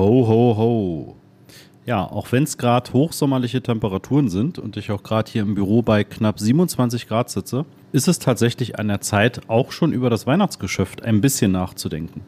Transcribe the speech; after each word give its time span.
Ho, 0.00 0.26
ho, 0.26 0.56
ho. 0.56 1.16
Ja, 1.84 2.06
auch 2.06 2.32
wenn 2.32 2.44
es 2.44 2.56
gerade 2.56 2.90
hochsommerliche 2.94 3.60
Temperaturen 3.60 4.30
sind 4.30 4.58
und 4.58 4.78
ich 4.78 4.90
auch 4.90 5.02
gerade 5.02 5.30
hier 5.30 5.42
im 5.42 5.54
Büro 5.54 5.82
bei 5.82 6.04
knapp 6.04 6.40
27 6.40 7.06
Grad 7.06 7.28
sitze, 7.28 7.66
ist 7.92 8.08
es 8.08 8.18
tatsächlich 8.18 8.78
an 8.78 8.88
der 8.88 9.02
Zeit, 9.02 9.42
auch 9.48 9.72
schon 9.72 9.92
über 9.92 10.08
das 10.08 10.26
Weihnachtsgeschäft 10.26 11.02
ein 11.02 11.20
bisschen 11.20 11.52
nachzudenken. 11.52 12.22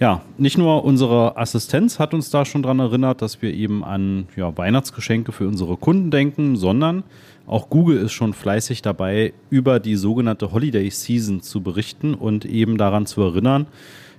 Ja, 0.00 0.22
nicht 0.38 0.56
nur 0.56 0.82
unsere 0.82 1.36
Assistenz 1.36 1.98
hat 1.98 2.14
uns 2.14 2.30
da 2.30 2.46
schon 2.46 2.62
daran 2.62 2.80
erinnert, 2.80 3.20
dass 3.20 3.42
wir 3.42 3.52
eben 3.52 3.84
an 3.84 4.26
ja, 4.34 4.56
Weihnachtsgeschenke 4.56 5.32
für 5.32 5.46
unsere 5.46 5.76
Kunden 5.76 6.10
denken, 6.10 6.56
sondern 6.56 7.04
auch 7.46 7.68
Google 7.68 7.98
ist 7.98 8.12
schon 8.12 8.32
fleißig 8.32 8.80
dabei, 8.80 9.34
über 9.50 9.78
die 9.78 9.96
sogenannte 9.96 10.52
Holiday 10.52 10.88
Season 10.88 11.42
zu 11.42 11.60
berichten 11.60 12.14
und 12.14 12.46
eben 12.46 12.78
daran 12.78 13.04
zu 13.04 13.20
erinnern, 13.20 13.66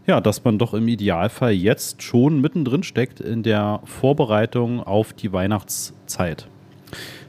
ja, 0.07 0.21
dass 0.21 0.43
man 0.43 0.57
doch 0.59 0.73
im 0.73 0.87
Idealfall 0.87 1.53
jetzt 1.53 2.03
schon 2.03 2.41
mittendrin 2.41 2.83
steckt 2.83 3.19
in 3.19 3.43
der 3.43 3.81
Vorbereitung 3.85 4.81
auf 4.81 5.13
die 5.13 5.33
Weihnachtszeit. 5.33 6.47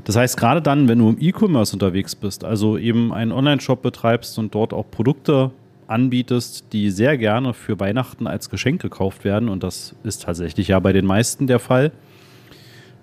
Das 0.05 0.16
heißt, 0.16 0.37
gerade 0.37 0.62
dann, 0.62 0.86
wenn 0.86 0.98
du 0.98 1.09
im 1.09 1.16
E-Commerce 1.19 1.73
unterwegs 1.73 2.14
bist, 2.14 2.45
also 2.45 2.78
eben 2.78 3.12
einen 3.12 3.33
Online-Shop 3.33 3.83
betreibst 3.83 4.38
und 4.38 4.55
dort 4.55 4.73
auch 4.73 4.88
Produkte 4.91 5.50
anbietest, 5.88 6.66
die 6.73 6.91
sehr 6.91 7.16
gerne 7.19 7.55
für 7.55 7.80
Weihnachten 7.80 8.27
als 8.27 8.50
Geschenk 8.50 8.80
gekauft 8.80 9.24
werden, 9.24 9.48
und 9.48 9.62
das 9.62 9.95
ist 10.05 10.22
tatsächlich 10.22 10.69
ja 10.69 10.78
bei 10.78 10.92
den 10.92 11.06
meisten 11.06 11.47
der 11.47 11.58
Fall, 11.58 11.92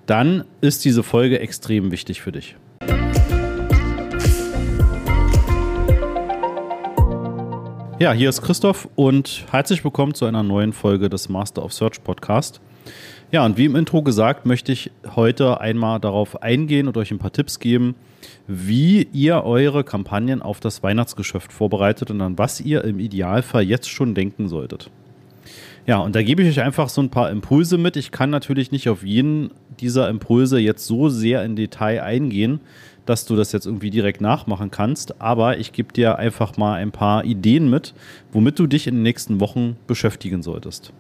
dann 0.05 0.43
ist 0.61 0.85
diese 0.85 1.03
Folge 1.03 1.39
extrem 1.39 1.91
wichtig 1.91 2.21
für 2.21 2.31
dich. 2.31 2.55
Ja, 8.03 8.11
hier 8.11 8.27
ist 8.27 8.41
Christoph 8.41 8.89
und 8.95 9.45
herzlich 9.49 9.85
willkommen 9.85 10.13
zu 10.13 10.25
einer 10.25 10.43
neuen 10.43 10.73
Folge 10.73 11.07
des 11.07 11.29
Master 11.29 11.63
of 11.63 11.71
Search 11.71 12.03
Podcast. 12.03 12.59
Ja, 13.31 13.45
und 13.45 13.55
wie 13.55 13.63
im 13.63 13.77
Intro 13.77 14.01
gesagt, 14.01 14.45
möchte 14.45 14.73
ich 14.73 14.91
heute 15.15 15.61
einmal 15.61 16.01
darauf 16.01 16.41
eingehen 16.41 16.89
und 16.89 16.97
euch 16.97 17.11
ein 17.11 17.17
paar 17.17 17.31
Tipps 17.31 17.59
geben, 17.59 17.95
wie 18.45 19.07
ihr 19.13 19.45
eure 19.45 19.85
Kampagnen 19.85 20.41
auf 20.41 20.59
das 20.59 20.83
Weihnachtsgeschäft 20.83 21.53
vorbereitet 21.53 22.11
und 22.11 22.19
an 22.19 22.37
was 22.37 22.59
ihr 22.59 22.83
im 22.83 22.99
Idealfall 22.99 23.63
jetzt 23.63 23.89
schon 23.89 24.15
denken 24.15 24.49
solltet. 24.49 24.91
Ja, 25.85 25.97
und 25.97 26.15
da 26.15 26.23
gebe 26.23 26.41
ich 26.41 26.49
euch 26.49 26.63
einfach 26.63 26.87
so 26.87 27.01
ein 27.01 27.09
paar 27.09 27.29
Impulse 27.29 27.77
mit. 27.77 27.97
Ich 27.97 28.11
kann 28.11 28.29
natürlich 28.29 28.71
nicht 28.71 28.87
auf 28.87 29.03
jeden 29.03 29.51
dieser 29.81 30.09
Impulse 30.09 30.59
jetzt 30.59 30.85
so 30.85 31.09
sehr 31.09 31.43
in 31.43 31.57
Detail 31.57 32.01
eingehen, 32.01 32.61
dass 33.05 33.25
du 33.25 33.35
das 33.35 33.51
jetzt 33.51 33.65
irgendwie 33.65 33.89
direkt 33.89 34.21
nachmachen 34.21 34.71
kannst, 34.71 35.21
aber 35.21 35.57
ich 35.57 35.73
gebe 35.73 35.91
dir 35.91 36.17
einfach 36.17 36.55
mal 36.55 36.75
ein 36.75 36.91
paar 36.91 37.25
Ideen 37.25 37.69
mit, 37.69 37.93
womit 38.31 38.59
du 38.59 38.67
dich 38.67 38.87
in 38.87 38.95
den 38.95 39.03
nächsten 39.03 39.41
Wochen 39.41 39.75
beschäftigen 39.87 40.41
solltest. 40.41 40.93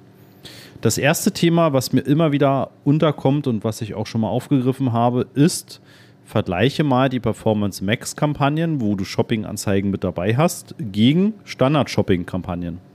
Das 0.81 0.97
erste 0.97 1.31
Thema, 1.31 1.71
was 1.71 1.93
mir 1.93 2.01
immer 2.01 2.33
wieder 2.33 2.71
unterkommt 2.83 3.47
und 3.47 3.63
was 3.63 3.81
ich 3.81 3.93
auch 3.93 4.05
schon 4.05 4.19
mal 4.19 4.27
aufgegriffen 4.27 4.91
habe, 4.91 5.27
ist, 5.33 5.79
vergleiche 6.25 6.83
mal 6.83 7.07
die 7.07 7.21
Performance 7.21 7.81
Max 7.81 8.17
Kampagnen, 8.17 8.81
wo 8.81 8.95
du 8.95 9.05
Shopping-Anzeigen 9.05 9.91
mit 9.91 10.03
dabei 10.03 10.35
hast, 10.35 10.75
gegen 10.77 11.35
Standard-Shopping-Kampagnen. 11.45 12.92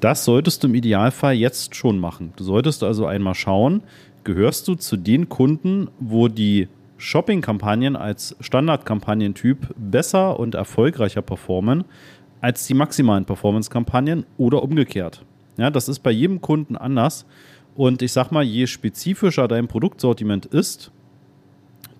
Das 0.00 0.24
solltest 0.24 0.62
du 0.62 0.68
im 0.68 0.74
Idealfall 0.76 1.34
jetzt 1.34 1.74
schon 1.74 1.98
machen. 1.98 2.32
Du 2.36 2.44
solltest 2.44 2.84
also 2.84 3.06
einmal 3.06 3.34
schauen, 3.34 3.82
gehörst 4.22 4.68
du 4.68 4.74
zu 4.76 4.96
den 4.96 5.28
Kunden, 5.28 5.88
wo 5.98 6.28
die 6.28 6.68
Shopping-Kampagnen 6.98 7.96
als 7.96 8.36
Standard-Kampagnentyp 8.40 9.74
besser 9.76 10.38
und 10.38 10.54
erfolgreicher 10.54 11.22
performen 11.22 11.84
als 12.40 12.66
die 12.66 12.74
maximalen 12.74 13.24
Performance-Kampagnen 13.24 14.24
oder 14.36 14.62
umgekehrt. 14.62 15.24
Ja, 15.56 15.70
das 15.70 15.88
ist 15.88 16.00
bei 16.00 16.12
jedem 16.12 16.40
Kunden 16.40 16.76
anders. 16.76 17.26
Und 17.76 18.02
ich 18.02 18.12
sag 18.12 18.30
mal, 18.30 18.44
je 18.44 18.66
spezifischer 18.66 19.48
dein 19.48 19.66
Produktsortiment 19.66 20.46
ist, 20.46 20.92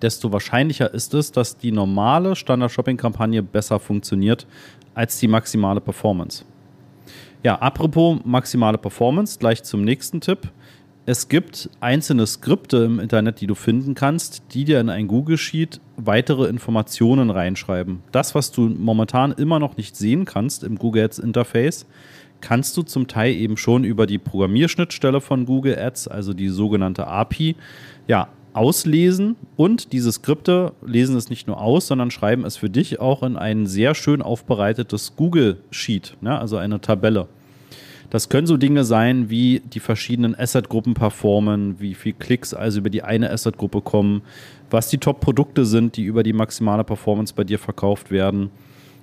desto 0.03 0.33
wahrscheinlicher 0.33 0.93
ist 0.95 1.15
es, 1.15 1.33
dass 1.33 1.57
die 1.57 1.73
normale 1.73 2.37
Standard-Shopping-Kampagne 2.37 3.43
besser 3.43 3.81
funktioniert 3.81 4.47
als 4.95 5.19
die 5.19 5.29
maximale 5.29 5.81
Performance. 5.81 6.45
Ja, 7.45 7.57
apropos 7.57 8.19
maximale 8.25 8.79
Performance, 8.79 9.39
gleich 9.39 9.63
zum 9.63 9.85
nächsten 9.85 10.21
Tipp. 10.21 10.51
Es 11.07 11.29
gibt 11.29 11.71
einzelne 11.81 12.27
Skripte 12.27 12.79
im 12.79 13.01
Internet, 13.01 13.41
die 13.41 13.47
du 13.47 13.55
finden 13.55 13.95
kannst, 13.95 14.43
die 14.53 14.65
dir 14.65 14.81
in 14.81 14.91
ein 14.91 15.09
Google 15.09 15.39
Sheet 15.39 15.81
weitere 15.97 16.49
Informationen 16.49 17.31
reinschreiben. 17.31 18.03
Das, 18.13 18.35
was 18.35 18.51
du 18.51 18.63
momentan 18.69 19.33
immer 19.33 19.59
noch 19.59 19.77
nicht 19.77 19.97
sehen 19.97 20.27
kannst 20.27 20.65
im 20.65 20.77
Google 20.77 21.05
Ads 21.05 21.21
Interface, 21.21 21.87
kannst 22.41 22.77
du 22.77 22.83
zum 22.83 23.07
Teil 23.07 23.35
eben 23.35 23.57
schon 23.57 23.85
über 23.85 24.07
die 24.07 24.19
Programmierschnittstelle 24.19 25.21
von 25.21 25.47
Google 25.47 25.79
Ads, 25.79 26.09
also 26.09 26.35
die 26.35 26.49
sogenannte 26.49 27.07
API, 27.07 27.57
ja, 28.07 28.29
auslesen 28.59 29.37
und 29.57 29.93
diese 29.93 30.11
Skripte 30.11 30.73
lesen 30.85 31.17
es 31.17 31.31
nicht 31.31 31.47
nur 31.47 31.61
aus, 31.61 31.87
sondern 31.87 32.11
schreiben 32.11 32.45
es 32.45 32.57
für 32.57 32.69
dich 32.69 32.99
auch 32.99 33.23
in 33.23 33.37
ein 33.37 33.67
sehr 33.67 33.95
schön 33.95 34.21
aufbereitetes 34.21 35.15
Google 35.15 35.59
Sheet, 35.71 36.17
ne, 36.21 36.37
also 36.37 36.57
eine 36.57 36.81
Tabelle. 36.81 37.29
Das 38.11 38.29
können 38.29 38.49
so 38.49 38.57
Dinge 38.57 38.83
sein, 38.83 39.31
wie 39.31 39.61
die 39.61 39.79
verschiedenen 39.81 40.35
Asset-Gruppen 40.35 40.95
performen, 40.95 41.79
wie 41.79 41.95
viel 41.95 42.15
Klicks 42.15 42.53
also 42.53 42.81
über 42.81 42.91
die 42.91 43.03
eine 43.03 43.31
Asset-Gruppe 43.31 43.81
kommen, 43.81 44.23
was 44.71 44.89
die 44.89 44.99
Top-Produkte 44.99 45.65
sind, 45.65 45.97
die 45.97 46.05
über 46.05 46.25
die 46.25 46.33
maximale 46.33 46.83
Performance 46.83 47.35
bei 47.37 47.45
dir 47.45 47.61
verkauft 47.61 48.11
werden, 48.11 48.51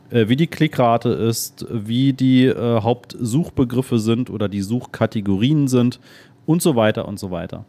äh, 0.10 0.28
wie 0.28 0.36
die 0.36 0.48
Klickrate 0.48 1.10
ist, 1.10 1.66
wie 1.72 2.12
die 2.12 2.48
äh, 2.48 2.82
Hauptsuchbegriffe 2.82 4.00
sind 4.00 4.30
oder 4.30 4.50
die 4.50 4.62
Suchkategorien 4.62 5.70
sind 5.70 6.02
und 6.46 6.62
so 6.62 6.76
weiter 6.76 7.08
und 7.08 7.20
so 7.20 7.32
weiter. 7.32 7.66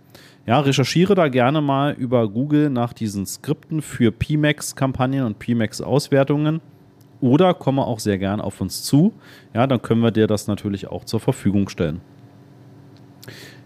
Ja, 0.47 0.61
recherchiere 0.61 1.15
da 1.15 1.29
gerne 1.29 1.61
mal 1.61 1.93
über 1.93 2.29
Google 2.29 2.71
nach 2.71 2.93
diesen 2.93 3.27
Skripten 3.27 3.83
für 3.83 4.13
PMAX-Kampagnen 4.13 5.25
und 5.25 5.39
PMAX-Auswertungen 5.39 6.61
oder 7.21 7.55
komme 7.55 7.85
auch 7.85 7.99
sehr 7.99 8.19
gern 8.19 8.41
auf 8.41 8.61
uns 8.61 8.83
zu. 8.83 9.13
Ja, 9.55 9.67
dann 9.67 9.83
können 9.83 10.03
wir 10.03 10.11
dir 10.11 10.27
das 10.27 10.47
natürlich 10.47 10.89
auch 10.89 11.05
zur 11.05 11.21
Verfügung 11.21 11.69
stellen. 11.69 12.01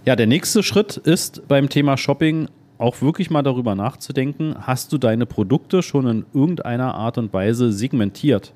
Ja, 0.06 0.16
der 0.16 0.26
nächste 0.26 0.62
Schritt 0.62 0.96
ist 0.96 1.46
beim 1.48 1.68
Thema 1.68 1.96
Shopping 1.96 2.48
auch 2.78 3.02
wirklich 3.02 3.28
mal 3.28 3.42
darüber 3.42 3.74
nachzudenken, 3.74 4.54
hast 4.58 4.90
du 4.92 4.98
deine 4.98 5.26
Produkte 5.26 5.82
schon 5.82 6.06
in 6.06 6.24
irgendeiner 6.32 6.94
Art 6.94 7.18
und 7.18 7.32
Weise 7.34 7.72
segmentiert? 7.72 8.54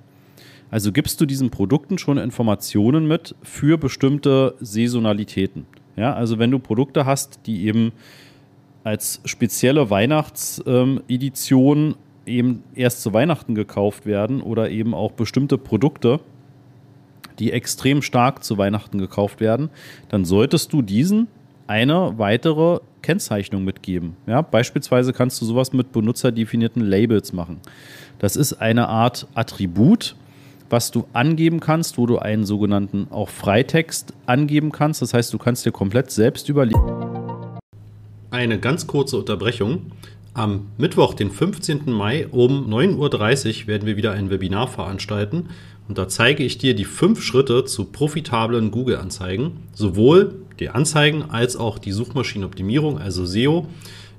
Also 0.71 0.93
gibst 0.93 1.21
du 1.21 1.27
diesen 1.27 1.51
Produkten 1.51 1.99
schon 1.99 2.17
Informationen 2.17 3.07
mit 3.07 3.35
für 3.43 3.77
bestimmte 3.77 4.55
Saisonalitäten. 4.61 5.67
Ja, 5.97 6.13
also 6.15 6.39
wenn 6.39 6.51
du 6.51 6.59
Produkte 6.59 7.07
hast, 7.07 7.41
die 7.47 7.67
eben 7.67 7.93
als 8.83 9.21
spezielle 9.25 9.91
Weihnachtsedition 9.91 11.79
ähm, 11.79 11.95
eben 12.27 12.63
erst 12.75 13.03
zu 13.03 13.13
Weihnachten 13.13 13.55
gekauft 13.55 14.07
werden 14.07 14.41
oder 14.41 14.71
eben 14.71 14.95
auch 14.95 15.13
bestimmte 15.13 15.59
Produkte, 15.59 16.21
die 17.39 17.53
extrem 17.53 18.03
stark 18.03 18.43
zu 18.45 18.59
Weihnachten 18.59 18.99
gekauft 18.99 19.41
werden, 19.41 19.71
dann 20.09 20.25
solltest 20.25 20.73
du 20.73 20.83
diesen 20.83 21.29
eine 21.67 22.19
weitere 22.19 22.81
Kennzeichnung 23.03 23.65
mitgeben. 23.65 24.17
Ja, 24.27 24.43
beispielsweise 24.43 25.13
kannst 25.13 25.41
du 25.41 25.47
sowas 25.47 25.73
mit 25.73 25.93
benutzerdefinierten 25.93 26.83
Labels 26.83 27.33
machen. 27.33 27.61
Das 28.19 28.37
ist 28.37 28.55
eine 28.55 28.89
Art 28.89 29.27
Attribut, 29.35 30.17
was 30.75 30.91
du 30.91 31.07
angeben 31.13 31.61
kannst, 31.61 31.99
wo 31.99 32.07
du 32.07 32.19
einen 32.19 32.45
sogenannten 32.45 33.07
auch 33.13 33.29
Freitext 33.29 34.13
angeben 34.27 34.73
kannst. 34.73 35.03
Das 35.03 35.15
heißt, 35.15 35.33
du 35.33 35.39
kannst 35.39 35.65
dir 35.65 35.71
komplett 35.71 36.11
selbst 36.11 36.49
überlegen. 36.49 36.83
Eine 38.33 38.59
ganz 38.59 38.89
kurze 38.89 39.19
Unterbrechung. 39.19 39.93
Am 40.33 40.67
Mittwoch, 40.77 41.15
den 41.15 41.31
15. 41.31 41.93
Mai 41.93 42.27
um 42.27 42.69
9.30 42.69 42.97
Uhr 43.63 43.67
werden 43.69 43.87
wir 43.87 43.97
wieder 43.97 44.11
ein 44.11 44.31
Webinar 44.31 44.67
veranstalten 44.67 45.51
und 45.87 45.97
da 45.97 46.09
zeige 46.09 46.43
ich 46.43 46.59
dir 46.59 46.75
die 46.75 46.87
fünf 46.87 47.23
Schritte 47.23 47.65
zu 47.67 47.85
profitablen 47.85 48.73
Google-Anzeigen, 48.73 49.59
sowohl 49.75 50.35
die 50.59 50.71
Anzeigen 50.71 51.23
als 51.31 51.57
auch 51.57 51.79
die 51.79 51.93
Suchmaschinenoptimierung, 51.93 52.99
also 52.99 53.25
SEO. 53.25 53.69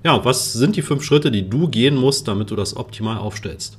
Ja, 0.06 0.24
was 0.24 0.54
sind 0.54 0.78
die 0.78 0.84
fünf 0.84 1.04
Schritte, 1.04 1.32
die 1.32 1.50
du 1.50 1.68
gehen 1.68 1.98
musst, 1.98 2.30
damit 2.30 2.50
du 2.50 2.56
das 2.56 2.78
optimal 2.78 3.18
aufstellst? 3.18 3.78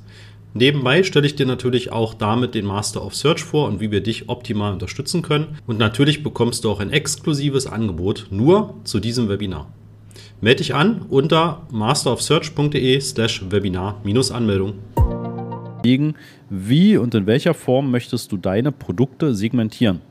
Nebenbei 0.57 1.03
stelle 1.03 1.27
ich 1.27 1.35
dir 1.35 1.45
natürlich 1.45 1.91
auch 1.91 2.15
damit 2.15 2.55
den 2.55 2.65
Master 2.65 3.05
of 3.05 3.13
Search 3.13 3.43
vor 3.43 3.67
und 3.67 3.79
wie 3.79 3.91
wir 3.91 4.01
dich 4.01 4.27
optimal 4.27 4.73
unterstützen 4.73 5.21
können. 5.21 5.59
Und 5.67 5.77
natürlich 5.77 6.23
bekommst 6.23 6.63
du 6.63 6.71
auch 6.71 6.79
ein 6.79 6.89
exklusives 6.91 7.67
Angebot 7.67 8.27
nur 8.31 8.73
zu 8.83 8.99
diesem 8.99 9.29
Webinar. 9.29 9.71
Melde 10.41 10.57
dich 10.57 10.73
an 10.73 11.03
unter 11.09 11.67
masterofsearch.de 11.71 12.99
slash 13.01 13.43
Webinar-Anmeldung. 13.51 14.73
Wie 16.49 16.97
und 16.97 17.13
in 17.13 17.27
welcher 17.27 17.53
Form 17.53 17.91
möchtest 17.91 18.31
du 18.31 18.37
deine 18.37 18.71
Produkte 18.71 19.35
segmentieren? 19.35 20.01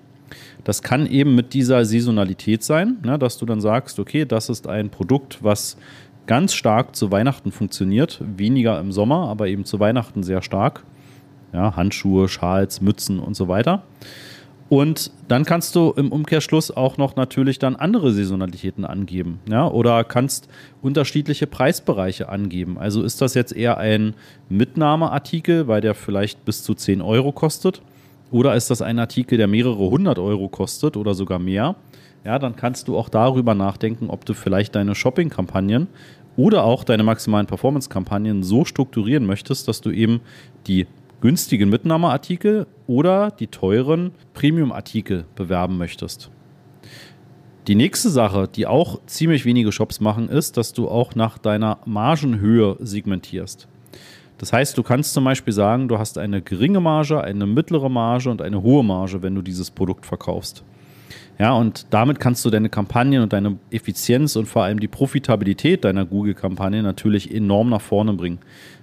Das 0.62 0.82
kann 0.82 1.06
eben 1.06 1.34
mit 1.34 1.54
dieser 1.54 1.84
Saisonalität 1.84 2.62
sein, 2.62 2.98
ne, 3.04 3.18
dass 3.18 3.38
du 3.38 3.46
dann 3.46 3.60
sagst, 3.60 3.98
okay, 3.98 4.24
das 4.24 4.48
ist 4.48 4.66
ein 4.66 4.90
Produkt, 4.90 5.38
was 5.42 5.76
ganz 6.26 6.54
stark 6.54 6.96
zu 6.96 7.10
Weihnachten 7.10 7.52
funktioniert, 7.52 8.20
weniger 8.24 8.78
im 8.80 8.92
Sommer, 8.92 9.28
aber 9.28 9.48
eben 9.48 9.64
zu 9.64 9.80
Weihnachten 9.80 10.22
sehr 10.22 10.42
stark. 10.42 10.84
Ja, 11.52 11.76
Handschuhe, 11.76 12.28
Schals, 12.28 12.80
Mützen 12.80 13.18
und 13.18 13.34
so 13.34 13.48
weiter. 13.48 13.82
Und 14.68 15.12
dann 15.28 15.44
kannst 15.44 15.76
du 15.76 15.92
im 15.92 16.10
Umkehrschluss 16.10 16.72
auch 16.72 16.96
noch 16.98 17.14
natürlich 17.14 17.60
dann 17.60 17.76
andere 17.76 18.12
Saisonalitäten 18.12 18.84
angeben. 18.84 19.38
Ja? 19.48 19.68
Oder 19.68 20.02
kannst 20.02 20.48
unterschiedliche 20.82 21.46
Preisbereiche 21.46 22.28
angeben. 22.28 22.76
Also 22.76 23.04
ist 23.04 23.22
das 23.22 23.34
jetzt 23.34 23.54
eher 23.54 23.78
ein 23.78 24.14
Mitnahmeartikel, 24.48 25.68
weil 25.68 25.80
der 25.80 25.94
vielleicht 25.94 26.44
bis 26.44 26.64
zu 26.64 26.74
10 26.74 27.00
Euro 27.00 27.30
kostet? 27.30 27.80
Oder 28.32 28.56
ist 28.56 28.70
das 28.70 28.82
ein 28.82 28.98
Artikel, 28.98 29.38
der 29.38 29.46
mehrere 29.46 29.88
hundert 29.88 30.18
Euro 30.18 30.48
kostet 30.48 30.96
oder 30.96 31.14
sogar 31.14 31.38
mehr? 31.38 31.76
Ja, 32.26 32.40
dann 32.40 32.56
kannst 32.56 32.88
du 32.88 32.98
auch 32.98 33.08
darüber 33.08 33.54
nachdenken, 33.54 34.10
ob 34.10 34.24
du 34.24 34.34
vielleicht 34.34 34.74
deine 34.74 34.96
Shopping-Kampagnen 34.96 35.86
oder 36.36 36.64
auch 36.64 36.82
deine 36.82 37.04
maximalen 37.04 37.46
Performance-Kampagnen 37.46 38.42
so 38.42 38.64
strukturieren 38.64 39.26
möchtest, 39.26 39.68
dass 39.68 39.80
du 39.80 39.92
eben 39.92 40.20
die 40.66 40.88
günstigen 41.20 41.68
Mitnahmeartikel 41.68 42.66
oder 42.88 43.30
die 43.30 43.46
teuren 43.46 44.10
Premium-Artikel 44.34 45.26
bewerben 45.36 45.78
möchtest. 45.78 46.32
Die 47.68 47.76
nächste 47.76 48.10
Sache, 48.10 48.48
die 48.52 48.66
auch 48.66 48.98
ziemlich 49.06 49.44
wenige 49.44 49.70
Shops 49.70 50.00
machen, 50.00 50.28
ist, 50.28 50.56
dass 50.56 50.72
du 50.72 50.88
auch 50.88 51.14
nach 51.14 51.38
deiner 51.38 51.78
Margenhöhe 51.84 52.76
segmentierst. 52.80 53.68
Das 54.38 54.52
heißt, 54.52 54.76
du 54.76 54.82
kannst 54.82 55.14
zum 55.14 55.22
Beispiel 55.22 55.52
sagen, 55.52 55.86
du 55.86 55.96
hast 55.96 56.18
eine 56.18 56.42
geringe 56.42 56.80
Marge, 56.80 57.22
eine 57.22 57.46
mittlere 57.46 57.88
Marge 57.88 58.30
und 58.30 58.42
eine 58.42 58.62
hohe 58.62 58.82
Marge, 58.82 59.22
wenn 59.22 59.36
du 59.36 59.42
dieses 59.42 59.70
Produkt 59.70 60.06
verkaufst. 60.06 60.64
Ja, 61.38 61.52
und 61.52 61.86
damit 61.90 62.18
kannst 62.18 62.44
du 62.44 62.50
deine 62.50 62.70
Kampagnen 62.70 63.22
und 63.22 63.32
deine 63.32 63.58
Effizienz 63.70 64.36
und 64.36 64.46
vor 64.46 64.64
allem 64.64 64.80
die 64.80 64.88
Profitabilität 64.88 65.84
deiner 65.84 66.06
Google-Kampagne 66.06 66.82
natürlich 66.82 67.34
enorm 67.34 67.68
nach 67.68 67.82
vorne 67.82 68.14
bringen. 68.14 68.38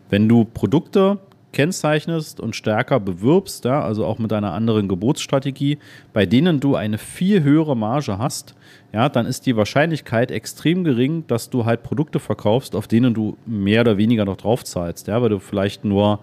Wenn 0.10 0.30
du 0.30 0.46
Produkte 0.46 1.20
kennzeichnest 1.54 2.40
und 2.40 2.56
stärker 2.56 3.00
bewirbst, 3.00 3.64
ja, 3.64 3.82
also 3.82 4.06
auch 4.06 4.20
mit 4.20 4.34
einer 4.34 4.52
anderen 4.52 4.88
Geburtsstrategie, 4.88 5.78
bei 6.12 6.26
denen 6.26 6.60
du 6.60 6.76
eine 6.76 6.98
viel 6.98 7.44
höhere 7.44 7.78
Marge 7.78 8.18
hast, 8.18 8.56
ja, 8.92 9.08
dann 9.08 9.26
ist 9.26 9.46
die 9.46 9.56
Wahrscheinlichkeit 9.56 10.32
extrem 10.32 10.84
gering, 10.84 11.26
dass 11.28 11.50
du 11.50 11.66
halt 11.66 11.84
Produkte 11.84 12.20
verkaufst, 12.20 12.76
auf 12.76 12.88
denen 12.88 13.14
du 13.14 13.38
mehr 13.46 13.82
oder 13.82 13.98
weniger 13.98 14.26
noch 14.26 14.38
drauf 14.38 14.64
zahlst, 14.64 15.08
ja, 15.08 15.22
weil 15.22 15.30
du 15.30 15.40
vielleicht 15.40 15.86
nur 15.86 16.20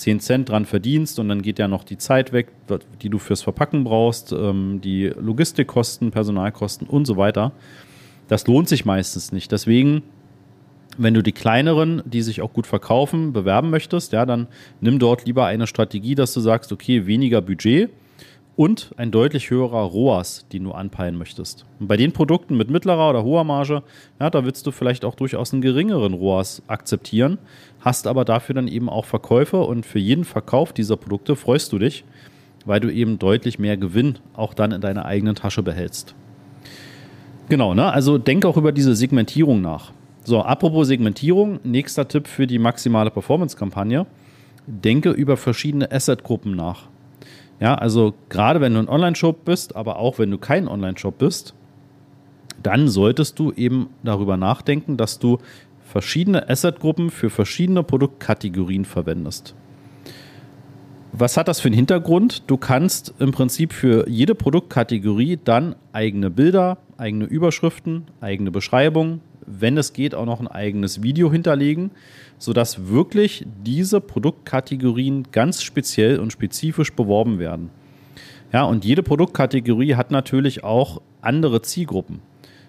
10 0.00 0.20
Cent 0.20 0.48
dran 0.48 0.64
verdienst 0.64 1.18
und 1.18 1.28
dann 1.28 1.42
geht 1.42 1.58
ja 1.58 1.68
noch 1.68 1.84
die 1.84 1.98
Zeit 1.98 2.32
weg, 2.32 2.48
die 3.02 3.08
du 3.08 3.18
fürs 3.18 3.42
Verpacken 3.42 3.84
brauchst, 3.84 4.32
ähm, 4.32 4.80
die 4.82 5.06
Logistikkosten, 5.06 6.10
Personalkosten 6.10 6.86
und 6.86 7.04
so 7.04 7.16
weiter. 7.16 7.52
Das 8.28 8.46
lohnt 8.46 8.68
sich 8.68 8.84
meistens 8.84 9.32
nicht. 9.32 9.52
Deswegen 9.52 10.02
wenn 10.98 11.14
du 11.14 11.22
die 11.22 11.32
kleineren, 11.32 12.02
die 12.04 12.20
sich 12.20 12.42
auch 12.42 12.52
gut 12.52 12.66
verkaufen, 12.66 13.32
bewerben 13.32 13.70
möchtest, 13.70 14.12
ja, 14.12 14.26
dann 14.26 14.48
nimm 14.80 14.98
dort 14.98 15.24
lieber 15.24 15.46
eine 15.46 15.66
Strategie, 15.66 16.14
dass 16.14 16.34
du 16.34 16.40
sagst, 16.40 16.72
okay, 16.72 17.06
weniger 17.06 17.40
Budget 17.40 17.90
und 18.56 18.92
ein 18.96 19.10
deutlich 19.10 19.50
höherer 19.50 19.82
ROAS, 19.84 20.46
den 20.52 20.64
du 20.64 20.72
anpeilen 20.72 21.16
möchtest. 21.16 21.64
Und 21.78 21.88
bei 21.88 21.96
den 21.96 22.12
Produkten 22.12 22.56
mit 22.56 22.70
mittlerer 22.70 23.10
oder 23.10 23.24
hoher 23.24 23.44
Marge, 23.44 23.82
ja, 24.20 24.30
da 24.30 24.44
willst 24.44 24.66
du 24.66 24.70
vielleicht 24.70 25.04
auch 25.04 25.14
durchaus 25.14 25.52
einen 25.52 25.62
geringeren 25.62 26.14
ROAS 26.14 26.62
akzeptieren, 26.66 27.38
hast 27.80 28.06
aber 28.06 28.24
dafür 28.24 28.54
dann 28.54 28.68
eben 28.68 28.88
auch 28.88 29.04
Verkäufe 29.04 29.60
und 29.60 29.86
für 29.86 29.98
jeden 29.98 30.24
Verkauf 30.24 30.72
dieser 30.72 30.96
Produkte 30.96 31.36
freust 31.36 31.72
du 31.72 31.78
dich, 31.78 32.04
weil 32.66 32.80
du 32.80 32.92
eben 32.92 33.18
deutlich 33.18 33.58
mehr 33.58 33.76
Gewinn 33.76 34.18
auch 34.34 34.54
dann 34.54 34.72
in 34.72 34.80
deiner 34.80 35.06
eigenen 35.06 35.34
Tasche 35.34 35.62
behältst. 35.62 36.14
Genau, 37.48 37.74
ne? 37.74 37.92
Also 37.92 38.18
denk 38.18 38.44
auch 38.44 38.56
über 38.56 38.72
diese 38.72 38.94
Segmentierung 38.94 39.60
nach. 39.60 39.92
So, 40.22 40.42
apropos 40.42 40.86
Segmentierung, 40.86 41.58
nächster 41.64 42.06
Tipp 42.06 42.28
für 42.28 42.46
die 42.46 42.58
maximale 42.58 43.10
Performance-Kampagne. 43.10 44.06
Denke 44.66 45.10
über 45.10 45.36
verschiedene 45.36 45.90
Asset-Gruppen 45.90 46.54
nach. 46.54 46.88
Ja, 47.60 47.74
also 47.74 48.14
gerade 48.30 48.60
wenn 48.60 48.72
du 48.74 48.80
ein 48.80 48.88
Online-Shop 48.88 49.44
bist, 49.44 49.76
aber 49.76 49.98
auch 49.98 50.18
wenn 50.18 50.30
du 50.30 50.38
kein 50.38 50.66
Online-Shop 50.66 51.18
bist, 51.18 51.54
dann 52.62 52.88
solltest 52.88 53.38
du 53.38 53.52
eben 53.52 53.90
darüber 54.02 54.36
nachdenken, 54.36 54.96
dass 54.96 55.18
du 55.18 55.38
verschiedene 55.84 56.48
Asset-Gruppen 56.48 57.10
für 57.10 57.30
verschiedene 57.30 57.82
Produktkategorien 57.82 58.84
verwendest. 58.84 59.54
Was 61.12 61.36
hat 61.36 61.48
das 61.48 61.60
für 61.60 61.68
einen 61.68 61.74
Hintergrund? 61.74 62.44
Du 62.46 62.56
kannst 62.56 63.14
im 63.18 63.32
Prinzip 63.32 63.72
für 63.72 64.08
jede 64.08 64.34
Produktkategorie 64.34 65.38
dann 65.42 65.74
eigene 65.92 66.30
Bilder, 66.30 66.78
eigene 66.96 67.24
Überschriften, 67.24 68.06
eigene 68.20 68.50
Beschreibungen, 68.50 69.20
wenn 69.58 69.76
es 69.76 69.92
geht, 69.92 70.14
auch 70.14 70.26
noch 70.26 70.40
ein 70.40 70.48
eigenes 70.48 71.02
Video 71.02 71.30
hinterlegen, 71.30 71.90
sodass 72.38 72.88
wirklich 72.88 73.46
diese 73.64 74.00
Produktkategorien 74.00 75.28
ganz 75.32 75.62
speziell 75.62 76.18
und 76.18 76.32
spezifisch 76.32 76.92
beworben 76.92 77.38
werden. 77.38 77.70
Ja, 78.52 78.64
und 78.64 78.84
jede 78.84 79.02
Produktkategorie 79.02 79.94
hat 79.94 80.10
natürlich 80.10 80.64
auch 80.64 81.00
andere 81.20 81.62
Zielgruppen. 81.62 82.20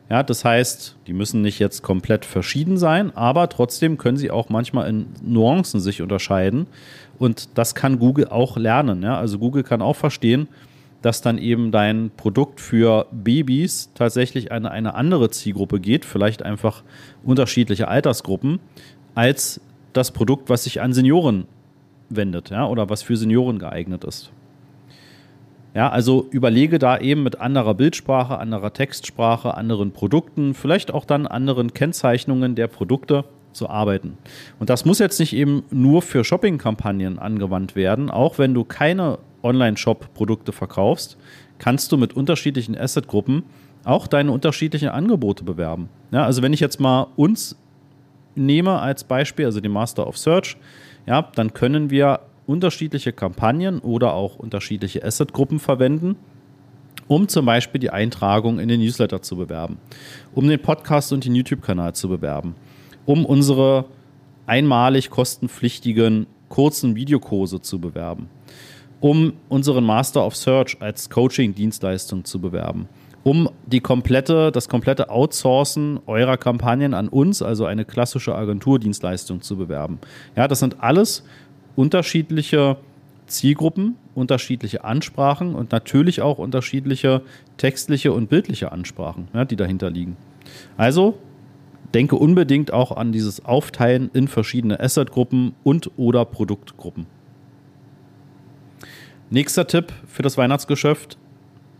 Ja, 0.09 0.23
das 0.23 0.43
heißt, 0.43 0.97
die 1.07 1.13
müssen 1.13 1.41
nicht 1.41 1.59
jetzt 1.59 1.83
komplett 1.83 2.25
verschieden 2.25 2.77
sein, 2.77 3.15
aber 3.15 3.47
trotzdem 3.47 3.97
können 3.97 4.17
sie 4.17 4.29
auch 4.29 4.49
manchmal 4.49 4.89
in 4.89 5.05
Nuancen 5.23 5.79
sich 5.79 6.01
unterscheiden. 6.01 6.67
Und 7.17 7.57
das 7.57 7.75
kann 7.75 7.97
Google 7.97 8.27
auch 8.27 8.57
lernen. 8.57 9.03
Ja? 9.03 9.17
Also 9.17 9.39
Google 9.39 9.63
kann 9.63 9.81
auch 9.81 9.95
verstehen, 9.95 10.49
dass 11.01 11.21
dann 11.21 11.37
eben 11.37 11.71
dein 11.71 12.11
Produkt 12.15 12.61
für 12.61 13.07
Babys 13.11 13.91
tatsächlich 13.95 14.51
an 14.51 14.65
eine 14.65 14.93
andere 14.95 15.29
Zielgruppe 15.29 15.79
geht, 15.79 16.05
vielleicht 16.05 16.43
einfach 16.43 16.83
unterschiedliche 17.23 17.87
Altersgruppen, 17.87 18.59
als 19.15 19.61
das 19.93 20.11
Produkt, 20.11 20.49
was 20.49 20.63
sich 20.63 20.81
an 20.81 20.93
Senioren 20.93 21.45
wendet, 22.09 22.49
ja, 22.49 22.67
oder 22.67 22.89
was 22.89 23.01
für 23.03 23.17
Senioren 23.17 23.59
geeignet 23.59 24.03
ist. 24.03 24.31
Ja, 25.73 25.89
also 25.89 26.27
überlege 26.31 26.79
da 26.79 26.97
eben 26.97 27.23
mit 27.23 27.39
anderer 27.39 27.73
Bildsprache, 27.73 28.37
anderer 28.37 28.73
Textsprache, 28.73 29.55
anderen 29.55 29.91
Produkten, 29.91 30.53
vielleicht 30.53 30.93
auch 30.93 31.05
dann 31.05 31.27
anderen 31.27 31.73
Kennzeichnungen 31.73 32.55
der 32.55 32.67
Produkte 32.67 33.23
zu 33.53 33.69
arbeiten. 33.69 34.17
Und 34.59 34.69
das 34.69 34.83
muss 34.83 34.99
jetzt 34.99 35.19
nicht 35.19 35.33
eben 35.33 35.63
nur 35.71 36.01
für 36.01 36.23
Shopping-Kampagnen 36.23 37.19
angewandt 37.19 37.75
werden, 37.75 38.09
auch 38.09 38.37
wenn 38.37 38.53
du 38.53 38.65
keine 38.65 39.17
Online-Shop-Produkte 39.43 40.51
verkaufst, 40.51 41.17
kannst 41.59 41.91
du 41.91 41.97
mit 41.97 42.13
unterschiedlichen 42.13 42.77
Asset-Gruppen 42.77 43.43
auch 43.83 44.07
deine 44.07 44.31
unterschiedlichen 44.31 44.89
Angebote 44.89 45.43
bewerben. 45.43 45.89
Ja, 46.11 46.25
also 46.25 46.41
wenn 46.41 46.53
ich 46.53 46.59
jetzt 46.59 46.79
mal 46.79 47.07
uns 47.15 47.55
nehme 48.35 48.79
als 48.79 49.03
Beispiel, 49.03 49.45
also 49.45 49.59
den 49.59 49.71
Master 49.71 50.07
of 50.07 50.17
Search, 50.17 50.57
ja, 51.05 51.29
dann 51.35 51.53
können 51.53 51.89
wir 51.89 52.21
unterschiedliche 52.45 53.13
Kampagnen 53.13 53.79
oder 53.79 54.13
auch 54.13 54.37
unterschiedliche 54.37 55.03
Asset-Gruppen 55.03 55.59
verwenden, 55.59 56.15
um 57.07 57.27
zum 57.27 57.45
Beispiel 57.45 57.79
die 57.79 57.89
Eintragung 57.89 58.59
in 58.59 58.67
den 58.67 58.79
Newsletter 58.79 59.21
zu 59.21 59.35
bewerben, 59.35 59.77
um 60.33 60.47
den 60.47 60.61
Podcast 60.61 61.11
und 61.13 61.25
den 61.25 61.35
YouTube-Kanal 61.35 61.93
zu 61.93 62.09
bewerben, 62.09 62.55
um 63.05 63.25
unsere 63.25 63.85
einmalig 64.45 65.09
kostenpflichtigen 65.09 66.27
kurzen 66.49 66.95
Videokurse 66.95 67.61
zu 67.61 67.79
bewerben 67.79 68.29
um 69.01 69.33
unseren 69.49 69.83
Master 69.83 70.25
of 70.25 70.35
Search 70.35 70.77
als 70.79 71.09
Coaching-Dienstleistung 71.09 72.23
zu 72.23 72.39
bewerben. 72.39 72.87
Um 73.23 73.49
die 73.67 73.81
komplette, 73.81 74.51
das 74.51 74.69
komplette 74.69 75.09
Outsourcen 75.09 75.99
eurer 76.07 76.37
Kampagnen 76.37 76.93
an 76.93 77.07
uns, 77.07 77.41
also 77.41 77.65
eine 77.65 77.85
klassische 77.85 78.33
Agenturdienstleistung 78.33 79.41
zu 79.41 79.57
bewerben. 79.57 79.99
Ja, 80.35 80.47
das 80.47 80.59
sind 80.59 80.81
alles 80.81 81.23
unterschiedliche 81.75 82.77
Zielgruppen, 83.27 83.95
unterschiedliche 84.15 84.83
Ansprachen 84.83 85.55
und 85.55 85.71
natürlich 85.71 86.21
auch 86.21 86.37
unterschiedliche 86.37 87.21
textliche 87.57 88.11
und 88.11 88.29
bildliche 88.29 88.71
Ansprachen, 88.71 89.27
ja, 89.33 89.45
die 89.45 89.55
dahinter 89.55 89.89
liegen. 89.89 90.17
Also 90.77 91.17
denke 91.93 92.15
unbedingt 92.15 92.73
auch 92.73 92.91
an 92.91 93.11
dieses 93.11 93.45
Aufteilen 93.45 94.09
in 94.13 94.27
verschiedene 94.27 94.79
Assetgruppen 94.79 95.53
und 95.63 95.91
oder 95.97 96.25
Produktgruppen. 96.25 97.05
Nächster 99.33 99.65
Tipp 99.65 99.93
für 100.07 100.23
das 100.23 100.37
Weihnachtsgeschäft. 100.37 101.17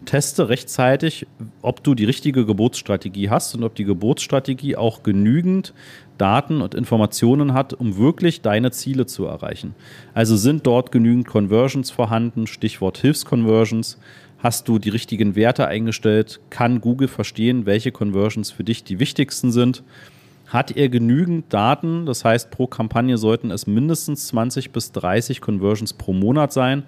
Teste 0.05 0.47
rechtzeitig, 0.47 1.27
ob 1.61 1.83
du 1.83 1.95
die 1.95 2.05
richtige 2.05 2.45
Geburtsstrategie 2.45 3.29
hast 3.29 3.53
und 3.55 3.65
ob 3.65 3.75
die 3.75 3.83
Geburtsstrategie 3.83 4.77
auch 4.77 5.03
genügend 5.03 5.73
Daten 6.17 6.61
und 6.61 6.73
Informationen 6.73 7.53
hat, 7.53 7.73
um 7.73 7.97
wirklich 7.97 8.39
deine 8.39 8.71
Ziele 8.71 9.05
zu 9.05 9.25
erreichen. 9.25 9.75
Also 10.13 10.37
sind 10.37 10.65
dort 10.65 10.93
genügend 10.93 11.27
Conversions 11.27 11.91
vorhanden, 11.91 12.47
Stichwort 12.47 12.99
Hilfsconversions. 12.99 13.99
Hast 14.39 14.69
du 14.69 14.79
die 14.79 14.89
richtigen 14.89 15.35
Werte 15.35 15.67
eingestellt? 15.67 16.39
Kann 16.49 16.79
Google 16.79 17.09
verstehen, 17.09 17.65
welche 17.65 17.91
Conversions 17.91 18.49
für 18.49 18.63
dich 18.63 18.85
die 18.85 18.99
wichtigsten 18.99 19.51
sind? 19.51 19.83
Hat 20.51 20.75
er 20.75 20.89
genügend 20.89 21.53
Daten? 21.53 22.05
Das 22.05 22.25
heißt, 22.25 22.51
pro 22.51 22.67
Kampagne 22.67 23.17
sollten 23.17 23.51
es 23.51 23.67
mindestens 23.67 24.27
20 24.27 24.71
bis 24.71 24.91
30 24.91 25.41
Conversions 25.41 25.93
pro 25.93 26.13
Monat 26.13 26.53
sein 26.53 26.83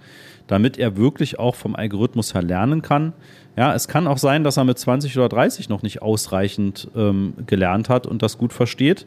damit 0.47 0.77
er 0.77 0.97
wirklich 0.97 1.39
auch 1.39 1.55
vom 1.55 1.75
Algorithmus 1.75 2.33
her 2.33 2.41
lernen 2.41 2.81
kann. 2.81 3.13
Ja, 3.55 3.73
es 3.73 3.87
kann 3.87 4.07
auch 4.07 4.17
sein, 4.17 4.43
dass 4.43 4.57
er 4.57 4.63
mit 4.63 4.77
20 4.77 5.17
oder 5.17 5.29
30 5.29 5.69
noch 5.69 5.83
nicht 5.83 6.01
ausreichend 6.01 6.89
ähm, 6.95 7.33
gelernt 7.45 7.89
hat 7.89 8.07
und 8.07 8.21
das 8.21 8.37
gut 8.37 8.53
versteht. 8.53 9.05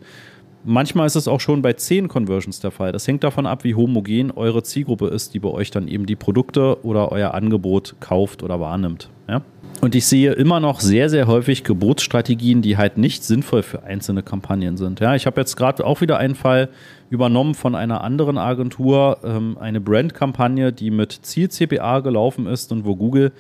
Manchmal 0.64 1.06
ist 1.06 1.14
es 1.14 1.28
auch 1.28 1.40
schon 1.40 1.62
bei 1.62 1.74
10 1.74 2.08
Conversions 2.08 2.60
der 2.60 2.70
Fall. 2.72 2.90
Das 2.90 3.06
hängt 3.06 3.22
davon 3.22 3.46
ab, 3.46 3.62
wie 3.62 3.74
homogen 3.74 4.32
eure 4.32 4.62
Zielgruppe 4.62 5.08
ist, 5.08 5.34
die 5.34 5.38
bei 5.38 5.48
euch 5.48 5.70
dann 5.70 5.86
eben 5.86 6.06
die 6.06 6.16
Produkte 6.16 6.84
oder 6.84 7.12
euer 7.12 7.34
Angebot 7.34 7.96
kauft 8.00 8.42
oder 8.42 8.58
wahrnimmt. 8.58 9.10
Ja? 9.28 9.42
Und 9.82 9.94
ich 9.94 10.06
sehe 10.06 10.32
immer 10.32 10.58
noch 10.58 10.80
sehr, 10.80 11.10
sehr 11.10 11.26
häufig 11.26 11.62
Gebotsstrategien, 11.62 12.62
die 12.62 12.78
halt 12.78 12.96
nicht 12.96 13.24
sinnvoll 13.24 13.62
für 13.62 13.82
einzelne 13.82 14.22
Kampagnen 14.22 14.76
sind. 14.76 15.00
Ja, 15.00 15.14
ich 15.14 15.26
habe 15.26 15.40
jetzt 15.40 15.56
gerade 15.56 15.84
auch 15.84 16.00
wieder 16.00 16.16
einen 16.16 16.34
Fall 16.34 16.70
übernommen 17.10 17.54
von 17.54 17.74
einer 17.74 18.02
anderen 18.02 18.38
Agentur, 18.38 19.18
ähm, 19.22 19.58
eine 19.60 19.80
Brand-Kampagne, 19.80 20.72
die 20.72 20.90
mit 20.90 21.12
Ziel-CPA 21.12 22.00
gelaufen 22.00 22.46
ist 22.46 22.72
und 22.72 22.84
wo 22.86 22.96
Google 22.96 23.32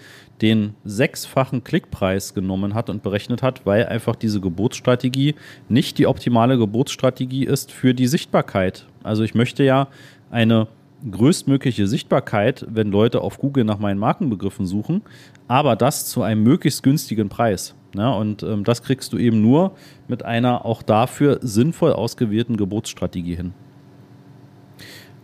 den 0.42 0.74
sechsfachen 0.84 1.64
Klickpreis 1.64 2.34
genommen 2.34 2.74
hat 2.74 2.90
und 2.90 3.02
berechnet 3.02 3.42
hat, 3.42 3.64
weil 3.64 3.86
einfach 3.86 4.14
diese 4.14 4.40
Geburtsstrategie 4.40 5.34
nicht 5.68 5.96
die 5.96 6.06
optimale 6.06 6.58
Geburtsstrategie 6.58 7.44
ist 7.44 7.72
für 7.72 7.94
die 7.94 8.06
Sichtbarkeit. 8.06 8.86
Also 9.02 9.22
ich 9.22 9.34
möchte 9.34 9.64
ja 9.64 9.88
eine 10.30 10.68
größtmögliche 11.10 11.86
Sichtbarkeit, 11.86 12.66
wenn 12.68 12.90
Leute 12.90 13.20
auf 13.20 13.38
Google 13.38 13.64
nach 13.64 13.78
meinen 13.78 13.98
Markenbegriffen 13.98 14.66
suchen, 14.66 15.02
aber 15.48 15.76
das 15.76 16.06
zu 16.06 16.22
einem 16.22 16.42
möglichst 16.42 16.82
günstigen 16.82 17.28
Preis. 17.28 17.74
Ja, 17.94 18.10
und 18.10 18.42
ähm, 18.42 18.64
das 18.64 18.82
kriegst 18.82 19.12
du 19.12 19.18
eben 19.18 19.40
nur 19.40 19.72
mit 20.08 20.24
einer 20.24 20.66
auch 20.66 20.82
dafür 20.82 21.38
sinnvoll 21.42 21.92
ausgewählten 21.92 22.56
Geburtsstrategie 22.56 23.36
hin. 23.36 23.54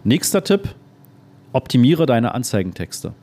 Nächster 0.05 0.43
Tipp, 0.43 0.75
optimiere 1.53 2.07
deine 2.07 2.35
Anzeigentexte. 2.35 3.15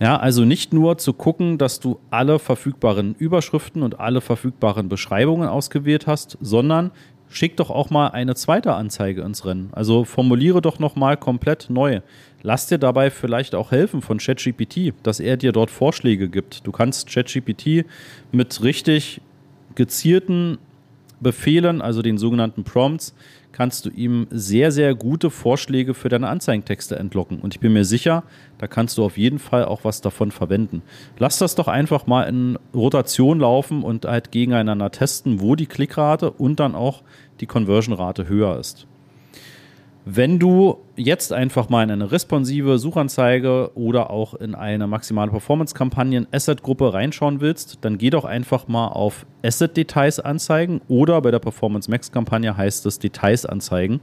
Ja, 0.00 0.16
also 0.16 0.44
nicht 0.44 0.72
nur 0.72 0.98
zu 0.98 1.12
gucken, 1.12 1.56
dass 1.56 1.78
du 1.78 1.98
alle 2.10 2.38
verfügbaren 2.38 3.14
Überschriften 3.14 3.82
und 3.82 4.00
alle 4.00 4.20
verfügbaren 4.20 4.88
Beschreibungen 4.88 5.48
ausgewählt 5.48 6.06
hast, 6.06 6.36
sondern 6.40 6.90
schick 7.34 7.56
doch 7.56 7.70
auch 7.70 7.90
mal 7.90 8.08
eine 8.08 8.34
zweite 8.34 8.74
Anzeige 8.74 9.22
ins 9.22 9.44
Rennen. 9.44 9.70
Also 9.72 10.04
formuliere 10.04 10.62
doch 10.62 10.78
noch 10.78 10.94
mal 10.94 11.16
komplett 11.16 11.68
neu. 11.68 12.00
Lass 12.42 12.68
dir 12.68 12.78
dabei 12.78 13.10
vielleicht 13.10 13.54
auch 13.54 13.72
helfen 13.72 14.02
von 14.02 14.18
ChatGPT, 14.18 14.94
dass 15.02 15.18
er 15.18 15.36
dir 15.36 15.52
dort 15.52 15.70
Vorschläge 15.70 16.28
gibt. 16.28 16.66
Du 16.66 16.72
kannst 16.72 17.08
ChatGPT 17.08 17.86
mit 18.32 18.62
richtig 18.62 19.20
gezielten 19.74 20.58
Befehlen, 21.20 21.80
also 21.80 22.02
den 22.02 22.18
sogenannten 22.18 22.64
Prompts, 22.64 23.14
kannst 23.52 23.86
du 23.86 23.90
ihm 23.90 24.26
sehr, 24.30 24.72
sehr 24.72 24.94
gute 24.94 25.30
Vorschläge 25.30 25.94
für 25.94 26.08
deine 26.08 26.28
Anzeigentexte 26.28 26.96
entlocken. 26.96 27.38
Und 27.38 27.54
ich 27.54 27.60
bin 27.60 27.72
mir 27.72 27.84
sicher, 27.84 28.24
da 28.58 28.66
kannst 28.66 28.98
du 28.98 29.04
auf 29.04 29.16
jeden 29.16 29.38
Fall 29.38 29.64
auch 29.64 29.84
was 29.84 30.00
davon 30.00 30.32
verwenden. 30.32 30.82
Lass 31.18 31.38
das 31.38 31.54
doch 31.54 31.68
einfach 31.68 32.06
mal 32.06 32.24
in 32.24 32.58
Rotation 32.74 33.38
laufen 33.38 33.84
und 33.84 34.06
halt 34.06 34.32
gegeneinander 34.32 34.90
testen, 34.90 35.40
wo 35.40 35.54
die 35.54 35.66
Klickrate 35.66 36.32
und 36.32 36.58
dann 36.58 36.74
auch 36.74 37.02
die 37.40 37.46
Conversion-Rate 37.46 38.28
höher 38.28 38.58
ist. 38.58 38.86
Wenn 40.06 40.38
du 40.38 40.80
jetzt 40.96 41.32
einfach 41.32 41.70
mal 41.70 41.82
in 41.82 41.90
eine 41.90 42.12
responsive 42.12 42.78
Suchanzeige 42.78 43.70
oder 43.74 44.10
auch 44.10 44.34
in 44.34 44.54
eine 44.54 44.86
maximale 44.86 45.30
Performance-Kampagnen 45.30 46.26
Asset-Gruppe 46.30 46.92
reinschauen 46.92 47.40
willst, 47.40 47.78
dann 47.80 47.96
geh 47.96 48.10
doch 48.10 48.26
einfach 48.26 48.68
mal 48.68 48.88
auf 48.88 49.24
Asset-Details 49.42 50.20
anzeigen 50.20 50.82
oder 50.88 51.22
bei 51.22 51.30
der 51.30 51.38
Performance 51.38 51.90
Max-Kampagne 51.90 52.54
heißt 52.54 52.84
es 52.84 52.98
Details 52.98 53.46
anzeigen. 53.46 54.00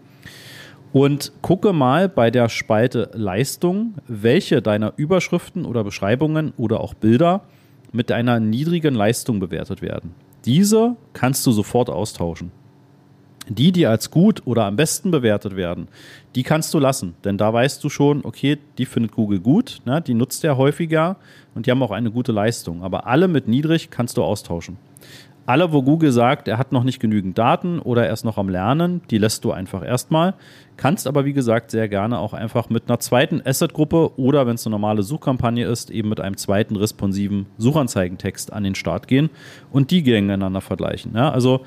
Und 0.91 1.33
gucke 1.43 1.71
mal 1.71 2.09
bei 2.09 2.31
der 2.31 2.49
Spalte 2.49 3.11
Leistung, 3.13 3.93
welche 4.07 4.63
deiner 4.63 4.93
Überschriften 4.97 5.65
oder 5.65 5.83
Beschreibungen 5.83 6.51
oder 6.57 6.79
auch 6.79 6.95
Bilder 6.95 7.43
mit 7.91 8.11
einer 8.11 8.39
niedrigen 8.39 8.95
Leistung 8.95 9.39
bewertet 9.39 9.83
werden. 9.83 10.15
Diese 10.45 10.95
kannst 11.13 11.45
du 11.45 11.51
sofort 11.51 11.91
austauschen. 11.91 12.51
Die, 13.47 13.71
die 13.71 13.87
als 13.87 14.11
gut 14.11 14.43
oder 14.45 14.65
am 14.65 14.75
besten 14.75 15.11
bewertet 15.11 15.55
werden, 15.55 15.87
die 16.35 16.43
kannst 16.43 16.73
du 16.73 16.79
lassen. 16.79 17.15
Denn 17.23 17.37
da 17.37 17.51
weißt 17.51 17.83
du 17.83 17.89
schon, 17.89 18.23
okay, 18.23 18.57
die 18.77 18.85
findet 18.85 19.11
Google 19.13 19.39
gut, 19.39 19.81
ne, 19.85 20.01
die 20.01 20.13
nutzt 20.13 20.43
er 20.43 20.57
häufiger 20.57 21.17
und 21.55 21.65
die 21.65 21.71
haben 21.71 21.81
auch 21.83 21.91
eine 21.91 22.11
gute 22.11 22.31
Leistung. 22.31 22.83
Aber 22.83 23.07
alle 23.07 23.27
mit 23.27 23.47
niedrig 23.47 23.89
kannst 23.89 24.17
du 24.17 24.23
austauschen. 24.23 24.77
Alle, 25.47 25.73
wo 25.73 25.81
Google 25.81 26.11
sagt, 26.11 26.47
er 26.47 26.59
hat 26.59 26.71
noch 26.71 26.83
nicht 26.83 26.99
genügend 26.99 27.37
Daten 27.37 27.79
oder 27.79 28.05
er 28.05 28.13
ist 28.13 28.23
noch 28.23 28.37
am 28.37 28.47
Lernen, 28.47 29.01
die 29.09 29.17
lässt 29.17 29.43
du 29.43 29.51
einfach 29.51 29.83
erstmal. 29.83 30.35
Kannst 30.77 31.07
aber, 31.07 31.25
wie 31.25 31.33
gesagt, 31.33 31.71
sehr 31.71 31.89
gerne 31.89 32.19
auch 32.19 32.33
einfach 32.33 32.69
mit 32.69 32.83
einer 32.87 32.99
zweiten 32.99 33.41
Asset-Gruppe 33.43 34.17
oder, 34.17 34.45
wenn 34.45 34.55
es 34.55 34.67
eine 34.67 34.75
normale 34.75 35.01
Suchkampagne 35.01 35.65
ist, 35.65 35.89
eben 35.89 36.09
mit 36.09 36.19
einem 36.19 36.37
zweiten 36.37 36.75
responsiven 36.75 37.47
Suchanzeigentext 37.57 38.53
an 38.53 38.63
den 38.63 38.75
Start 38.75 39.07
gehen 39.07 39.31
und 39.71 39.89
die 39.89 40.03
gegeneinander 40.03 40.61
vergleichen. 40.61 41.13
Ja, 41.15 41.31
also 41.31 41.65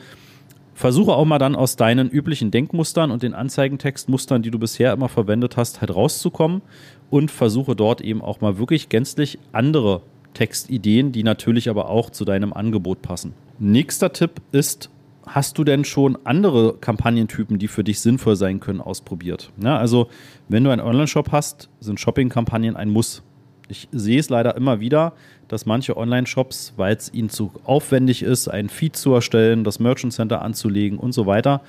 versuche 0.74 1.12
auch 1.12 1.24
mal 1.24 1.38
dann 1.38 1.56
aus 1.56 1.76
deinen 1.76 2.10
üblichen 2.10 2.50
Denkmustern 2.50 3.10
und 3.10 3.22
den 3.22 3.34
Anzeigentextmustern, 3.34 4.42
die 4.42 4.50
du 4.50 4.58
bisher 4.58 4.92
immer 4.92 5.08
verwendet 5.08 5.56
hast, 5.56 5.80
halt 5.80 5.94
rauszukommen 5.94 6.62
und 7.10 7.30
versuche 7.30 7.76
dort 7.76 8.00
eben 8.00 8.20
auch 8.20 8.40
mal 8.40 8.58
wirklich 8.58 8.88
gänzlich 8.88 9.38
andere 9.52 10.02
Textideen, 10.34 11.12
die 11.12 11.22
natürlich 11.22 11.70
aber 11.70 11.88
auch 11.88 12.10
zu 12.10 12.24
deinem 12.24 12.52
Angebot 12.52 13.02
passen. 13.02 13.34
Nächster 13.58 14.12
Tipp 14.12 14.42
ist, 14.52 14.90
hast 15.26 15.58
du 15.58 15.64
denn 15.64 15.84
schon 15.84 16.18
andere 16.24 16.76
Kampagnentypen, 16.80 17.58
die 17.58 17.68
für 17.68 17.84
dich 17.84 18.00
sinnvoll 18.00 18.36
sein 18.36 18.60
können, 18.60 18.80
ausprobiert? 18.80 19.52
Ja, 19.62 19.78
also, 19.78 20.08
wenn 20.48 20.64
du 20.64 20.70
einen 20.70 20.82
Online-Shop 20.82 21.30
hast, 21.32 21.70
sind 21.80 22.00
Shopping-Kampagnen 22.00 22.76
ein 22.76 22.90
Muss. 22.90 23.22
Ich 23.68 23.88
sehe 23.92 24.20
es 24.20 24.28
leider 24.28 24.56
immer 24.56 24.80
wieder, 24.80 25.14
dass 25.48 25.66
manche 25.66 25.96
Online-Shops, 25.96 26.74
weil 26.76 26.94
es 26.94 27.12
ihnen 27.12 27.30
zu 27.30 27.52
aufwendig 27.64 28.22
ist, 28.22 28.48
einen 28.48 28.68
Feed 28.68 28.96
zu 28.96 29.14
erstellen, 29.14 29.64
das 29.64 29.80
Merchant 29.80 30.12
Center 30.12 30.42
anzulegen 30.42 30.98
und 30.98 31.12
so 31.12 31.26
weiter, 31.26 31.62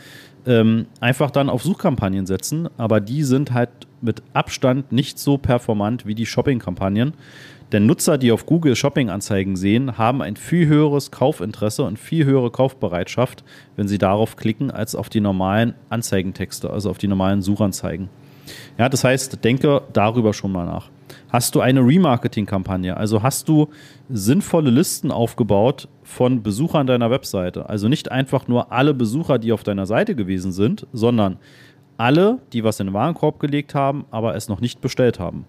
ähm, 0.45 0.87
einfach 0.99 1.31
dann 1.31 1.49
auf 1.49 1.63
Suchkampagnen 1.63 2.25
setzen. 2.25 2.69
Aber 2.77 2.99
die 2.99 3.23
sind 3.23 3.53
halt 3.53 3.69
mit 4.01 4.21
Abstand 4.33 4.91
nicht 4.91 5.19
so 5.19 5.37
performant 5.37 6.05
wie 6.05 6.15
die 6.15 6.25
Shopping-Kampagnen. 6.25 7.13
Denn 7.71 7.87
Nutzer, 7.87 8.17
die 8.17 8.31
auf 8.31 8.45
Google 8.45 8.75
Shopping-Anzeigen 8.75 9.55
sehen, 9.55 9.97
haben 9.97 10.21
ein 10.21 10.35
viel 10.35 10.67
höheres 10.67 11.11
Kaufinteresse 11.11 11.83
und 11.83 11.97
viel 11.97 12.25
höhere 12.25 12.51
Kaufbereitschaft, 12.51 13.43
wenn 13.75 13.87
sie 13.87 13.97
darauf 13.97 14.35
klicken, 14.35 14.69
als 14.69 14.95
auf 14.95 15.09
die 15.09 15.21
normalen 15.21 15.73
Anzeigentexte, 15.89 16.69
also 16.69 16.89
auf 16.91 16.99
die 16.99 17.07
normalen 17.07 17.41
Suchanzeigen. 17.41 18.09
Ja, 18.77 18.89
das 18.89 19.03
heißt, 19.03 19.43
denke 19.43 19.81
darüber 19.93 20.33
schon 20.33 20.51
mal 20.51 20.65
nach. 20.65 20.89
Hast 21.35 21.53
du 21.53 21.59
eine 21.59 21.81
Remarketing-Kampagne? 21.81 22.95
Also 22.95 23.21
hast 23.21 23.49
du 23.49 23.67
sinnvolle 24.09 24.69
Listen 24.69 25.11
aufgebaut 25.11 25.89
von 26.01 26.41
Besuchern 26.41 26.87
deiner 26.87 27.11
Webseite? 27.11 27.67
Also 27.67 27.89
nicht 27.89 28.09
einfach 28.09 28.47
nur 28.47 28.71
alle 28.71 28.93
Besucher, 28.93 29.37
die 29.37 29.51
auf 29.51 29.61
deiner 29.61 29.85
Seite 29.85 30.15
gewesen 30.15 30.53
sind, 30.53 30.87
sondern 30.93 31.35
alle, 31.97 32.39
die 32.53 32.63
was 32.63 32.79
in 32.79 32.87
den 32.87 32.93
Warenkorb 32.93 33.41
gelegt 33.41 33.75
haben, 33.75 34.05
aber 34.11 34.33
es 34.37 34.47
noch 34.47 34.61
nicht 34.61 34.79
bestellt 34.79 35.19
haben. 35.19 35.43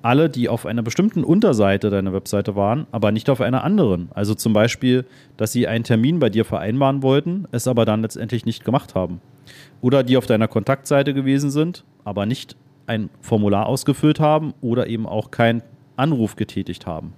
Alle, 0.00 0.30
die 0.30 0.48
auf 0.48 0.64
einer 0.64 0.80
bestimmten 0.80 1.24
Unterseite 1.24 1.90
deiner 1.90 2.14
Webseite 2.14 2.56
waren, 2.56 2.86
aber 2.90 3.12
nicht 3.12 3.28
auf 3.28 3.42
einer 3.42 3.64
anderen. 3.64 4.08
Also 4.14 4.34
zum 4.34 4.54
Beispiel, 4.54 5.04
dass 5.36 5.52
sie 5.52 5.68
einen 5.68 5.84
Termin 5.84 6.20
bei 6.20 6.30
dir 6.30 6.46
vereinbaren 6.46 7.02
wollten, 7.02 7.46
es 7.52 7.68
aber 7.68 7.84
dann 7.84 8.00
letztendlich 8.00 8.46
nicht 8.46 8.64
gemacht 8.64 8.94
haben. 8.94 9.20
Oder 9.82 10.04
die 10.04 10.16
auf 10.16 10.24
deiner 10.24 10.48
Kontaktseite 10.48 11.12
gewesen 11.12 11.50
sind, 11.50 11.84
aber 12.02 12.24
nicht 12.24 12.56
ein 12.88 13.10
Formular 13.20 13.66
ausgefüllt 13.66 14.20
haben 14.20 14.54
oder 14.60 14.86
eben 14.86 15.06
auch 15.06 15.30
keinen 15.30 15.62
Anruf 15.96 16.36
getätigt 16.36 16.86
haben. 16.86 17.12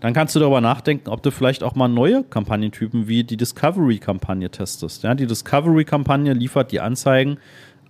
Dann 0.00 0.12
kannst 0.12 0.34
du 0.34 0.40
darüber 0.40 0.60
nachdenken, 0.60 1.08
ob 1.08 1.22
du 1.22 1.30
vielleicht 1.30 1.62
auch 1.62 1.74
mal 1.74 1.88
neue 1.88 2.24
Kampagnentypen 2.24 3.08
wie 3.08 3.24
die 3.24 3.38
Discovery-Kampagne 3.38 4.50
testest. 4.50 5.02
Ja, 5.02 5.14
die 5.14 5.26
Discovery-Kampagne 5.26 6.34
liefert 6.34 6.72
die 6.72 6.80
Anzeigen 6.80 7.38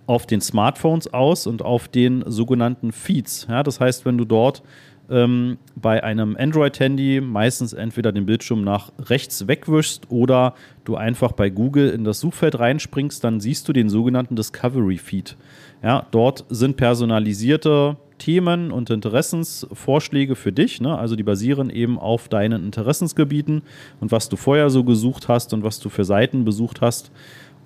auf 0.07 0.25
den 0.25 0.39
Smartphones 0.39 1.13
aus 1.13 1.45
und 1.45 1.61
auf 1.61 1.87
den 1.87 2.23
sogenannten 2.25 2.91
Feeds. 2.91 3.47
Ja, 3.49 3.63
das 3.63 3.81
heißt, 3.81 4.05
wenn 4.05 4.17
du 4.17 4.23
dort 4.23 4.63
ähm, 5.09 5.57
bei 5.75 6.03
einem 6.03 6.35
Android-Handy 6.37 7.21
meistens 7.21 7.73
entweder 7.73 8.11
den 8.11 8.25
Bildschirm 8.25 8.63
nach 8.63 8.91
rechts 8.99 9.47
wegwischst 9.47 10.09
oder 10.09 10.55
du 10.83 10.95
einfach 10.95 11.31
bei 11.31 11.49
Google 11.49 11.89
in 11.89 12.03
das 12.03 12.19
Suchfeld 12.19 12.59
reinspringst, 12.59 13.23
dann 13.23 13.39
siehst 13.39 13.67
du 13.67 13.73
den 13.73 13.89
sogenannten 13.89 14.35
Discovery 14.35 14.97
Feed. 14.97 15.35
Ja, 15.83 16.05
dort 16.11 16.45
sind 16.49 16.77
personalisierte 16.77 17.97
Themen 18.17 18.71
und 18.71 18.89
Interessensvorschläge 18.89 20.35
für 20.35 20.51
dich. 20.51 20.81
Ne? 20.81 20.97
Also 20.97 21.15
die 21.15 21.23
basieren 21.23 21.69
eben 21.69 21.99
auf 21.99 22.29
deinen 22.29 22.63
Interessensgebieten 22.63 23.61
und 23.99 24.11
was 24.11 24.29
du 24.29 24.37
vorher 24.37 24.69
so 24.69 24.83
gesucht 24.83 25.27
hast 25.27 25.53
und 25.53 25.63
was 25.63 25.79
du 25.79 25.89
für 25.89 26.05
Seiten 26.05 26.45
besucht 26.45 26.81
hast. 26.81 27.11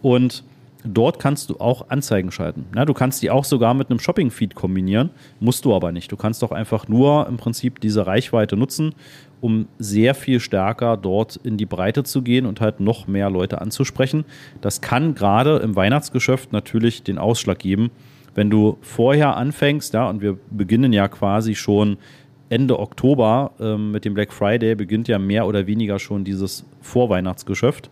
Und 0.01 0.43
Dort 0.85 1.19
kannst 1.19 1.49
du 1.49 1.59
auch 1.59 1.89
Anzeigen 1.89 2.31
schalten. 2.31 2.65
Ja, 2.73 2.85
du 2.85 2.93
kannst 2.93 3.21
die 3.21 3.29
auch 3.29 3.43
sogar 3.43 3.73
mit 3.73 3.89
einem 3.89 3.99
Shopping-Feed 3.99 4.55
kombinieren, 4.55 5.09
musst 5.41 5.65
du 5.65 5.75
aber 5.75 5.91
nicht. 5.91 6.09
Du 6.09 6.15
kannst 6.15 6.41
doch 6.41 6.51
einfach 6.51 6.87
nur 6.87 7.27
im 7.27 7.35
Prinzip 7.35 7.81
diese 7.81 8.07
Reichweite 8.07 8.55
nutzen, 8.55 8.95
um 9.41 9.67
sehr 9.77 10.15
viel 10.15 10.39
stärker 10.39 10.95
dort 10.95 11.35
in 11.35 11.57
die 11.57 11.65
Breite 11.65 12.03
zu 12.03 12.21
gehen 12.21 12.45
und 12.45 12.61
halt 12.61 12.79
noch 12.79 13.07
mehr 13.07 13.29
Leute 13.29 13.59
anzusprechen. 13.59 14.23
Das 14.61 14.79
kann 14.79 15.15
gerade 15.15 15.57
im 15.57 15.75
Weihnachtsgeschäft 15.75 16.53
natürlich 16.53 17.03
den 17.03 17.17
Ausschlag 17.17 17.59
geben, 17.59 17.91
wenn 18.35 18.49
du 18.49 18.77
vorher 18.79 19.35
anfängst, 19.35 19.93
ja, 19.93 20.09
und 20.09 20.21
wir 20.21 20.37
beginnen 20.49 20.93
ja 20.93 21.09
quasi 21.09 21.55
schon 21.55 21.97
Ende 22.47 22.79
Oktober 22.79 23.51
ähm, 23.59 23.91
mit 23.91 24.05
dem 24.05 24.13
Black 24.13 24.31
Friday 24.31 24.75
beginnt 24.75 25.07
ja 25.07 25.19
mehr 25.19 25.45
oder 25.45 25.67
weniger 25.67 25.99
schon 25.99 26.23
dieses 26.23 26.65
Vorweihnachtsgeschäft. 26.81 27.91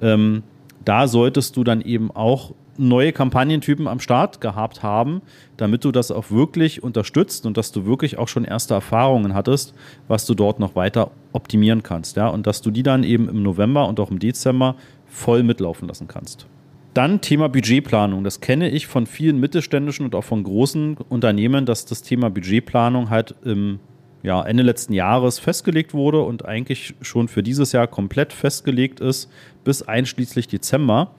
Ähm, 0.00 0.42
da 0.84 1.08
solltest 1.08 1.56
du 1.56 1.64
dann 1.64 1.80
eben 1.80 2.10
auch 2.10 2.52
neue 2.76 3.12
Kampagnentypen 3.12 3.86
am 3.86 4.00
Start 4.00 4.40
gehabt 4.40 4.82
haben, 4.82 5.22
damit 5.56 5.84
du 5.84 5.92
das 5.92 6.10
auch 6.10 6.30
wirklich 6.30 6.82
unterstützt 6.82 7.46
und 7.46 7.56
dass 7.56 7.72
du 7.72 7.86
wirklich 7.86 8.18
auch 8.18 8.28
schon 8.28 8.44
erste 8.44 8.74
Erfahrungen 8.74 9.34
hattest, 9.34 9.74
was 10.08 10.26
du 10.26 10.34
dort 10.34 10.58
noch 10.58 10.74
weiter 10.74 11.10
optimieren 11.32 11.82
kannst. 11.82 12.16
Ja? 12.16 12.28
Und 12.28 12.46
dass 12.46 12.62
du 12.62 12.70
die 12.70 12.82
dann 12.82 13.04
eben 13.04 13.28
im 13.28 13.42
November 13.42 13.88
und 13.88 14.00
auch 14.00 14.10
im 14.10 14.18
Dezember 14.18 14.76
voll 15.06 15.42
mitlaufen 15.42 15.88
lassen 15.88 16.08
kannst. 16.08 16.46
Dann 16.94 17.20
Thema 17.20 17.48
Budgetplanung. 17.48 18.22
Das 18.22 18.40
kenne 18.40 18.70
ich 18.70 18.86
von 18.86 19.06
vielen 19.06 19.40
mittelständischen 19.40 20.06
und 20.06 20.14
auch 20.14 20.24
von 20.24 20.44
großen 20.44 20.96
Unternehmen, 21.08 21.66
dass 21.66 21.86
das 21.86 22.02
Thema 22.02 22.30
Budgetplanung 22.30 23.10
halt 23.10 23.34
im 23.44 23.80
ja, 24.24 24.42
Ende 24.42 24.62
letzten 24.62 24.94
Jahres 24.94 25.38
festgelegt 25.38 25.92
wurde 25.92 26.22
und 26.22 26.46
eigentlich 26.46 26.94
schon 27.02 27.28
für 27.28 27.42
dieses 27.42 27.72
Jahr 27.72 27.86
komplett 27.86 28.32
festgelegt 28.32 28.98
ist, 28.98 29.30
bis 29.64 29.82
einschließlich 29.82 30.48
Dezember. 30.48 31.10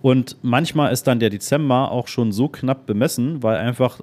Und 0.00 0.38
manchmal 0.42 0.92
ist 0.92 1.06
dann 1.06 1.20
der 1.20 1.28
Dezember 1.28 1.92
auch 1.92 2.08
schon 2.08 2.32
so 2.32 2.48
knapp 2.48 2.86
bemessen, 2.86 3.42
weil 3.42 3.58
einfach 3.58 4.00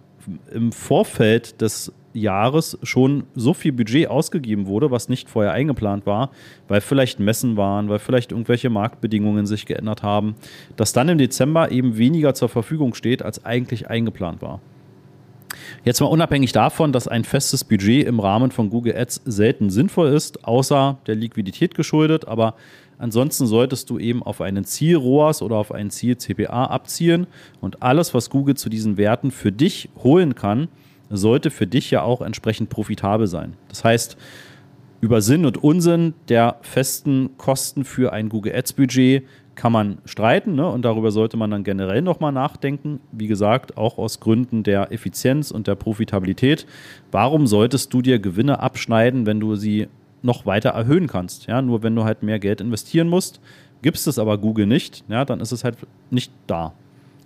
im 0.53 0.71
Vorfeld 0.71 1.61
des 1.61 1.91
Jahres 2.13 2.77
schon 2.83 3.23
so 3.33 3.55
viel 3.55 3.71
Budget 3.71 4.07
ausgegeben 4.07 4.67
wurde, 4.67 4.91
was 4.91 5.09
nicht 5.09 5.27
vorher 5.27 5.53
eingeplant 5.53 6.05
war, 6.05 6.29
weil 6.67 6.81
vielleicht 6.81 7.19
Messen 7.19 7.57
waren, 7.57 7.89
weil 7.89 7.99
vielleicht 7.99 8.31
irgendwelche 8.31 8.69
Marktbedingungen 8.69 9.47
sich 9.47 9.65
geändert 9.65 10.03
haben, 10.03 10.35
dass 10.75 10.93
dann 10.93 11.09
im 11.09 11.17
Dezember 11.17 11.71
eben 11.71 11.97
weniger 11.97 12.35
zur 12.35 12.49
Verfügung 12.49 12.93
steht, 12.93 13.23
als 13.23 13.45
eigentlich 13.45 13.89
eingeplant 13.89 14.43
war. 14.43 14.59
Jetzt 15.83 15.99
mal 15.99 16.07
unabhängig 16.07 16.51
davon, 16.51 16.91
dass 16.91 17.07
ein 17.07 17.23
festes 17.23 17.63
Budget 17.63 18.07
im 18.07 18.19
Rahmen 18.19 18.51
von 18.51 18.69
Google 18.69 18.95
Ads 18.95 19.21
selten 19.25 19.69
sinnvoll 19.69 20.09
ist, 20.09 20.45
außer 20.45 20.97
der 21.07 21.15
Liquidität 21.15 21.75
geschuldet, 21.75 22.27
aber 22.27 22.55
ansonsten 22.97 23.47
solltest 23.47 23.89
du 23.89 23.97
eben 23.97 24.21
auf 24.23 24.41
einen 24.41 24.63
Ziel 24.63 24.95
ROAS 24.95 25.41
oder 25.41 25.55
auf 25.55 25.71
einen 25.71 25.89
Ziel 25.89 26.17
CPA 26.17 26.65
abzielen 26.65 27.27
und 27.59 27.81
alles, 27.81 28.13
was 28.13 28.29
Google 28.29 28.55
zu 28.55 28.69
diesen 28.69 28.97
Werten 28.97 29.31
für 29.31 29.51
dich 29.51 29.89
holen 30.03 30.35
kann, 30.35 30.67
sollte 31.09 31.51
für 31.51 31.67
dich 31.67 31.91
ja 31.91 32.03
auch 32.03 32.21
entsprechend 32.21 32.69
profitabel 32.69 33.27
sein. 33.27 33.57
Das 33.67 33.83
heißt, 33.83 34.17
über 35.01 35.21
Sinn 35.21 35.45
und 35.45 35.61
Unsinn 35.61 36.13
der 36.29 36.57
festen 36.61 37.35
Kosten 37.37 37.83
für 37.83 38.13
ein 38.13 38.29
Google 38.29 38.55
Ads 38.55 38.73
Budget 38.73 39.23
kann 39.61 39.71
man 39.71 39.99
streiten 40.05 40.55
ne? 40.55 40.67
und 40.67 40.81
darüber 40.81 41.11
sollte 41.11 41.37
man 41.37 41.51
dann 41.51 41.63
generell 41.63 42.01
nochmal 42.01 42.31
nachdenken. 42.31 42.99
Wie 43.11 43.27
gesagt, 43.27 43.77
auch 43.77 43.99
aus 43.99 44.19
Gründen 44.19 44.63
der 44.63 44.91
Effizienz 44.91 45.51
und 45.51 45.67
der 45.67 45.75
Profitabilität. 45.75 46.65
Warum 47.11 47.45
solltest 47.45 47.93
du 47.93 48.01
dir 48.01 48.17
Gewinne 48.17 48.59
abschneiden, 48.59 49.27
wenn 49.27 49.39
du 49.39 49.55
sie 49.55 49.87
noch 50.23 50.47
weiter 50.47 50.71
erhöhen 50.71 51.05
kannst? 51.05 51.45
Ja, 51.45 51.61
nur 51.61 51.83
wenn 51.83 51.95
du 51.95 52.05
halt 52.05 52.23
mehr 52.23 52.39
Geld 52.39 52.59
investieren 52.59 53.07
musst, 53.07 53.39
gibst 53.83 54.07
es 54.07 54.17
aber 54.17 54.39
Google 54.39 54.65
nicht, 54.65 55.03
ja, 55.09 55.25
dann 55.25 55.39
ist 55.39 55.51
es 55.51 55.63
halt 55.63 55.77
nicht 56.09 56.31
da. 56.47 56.73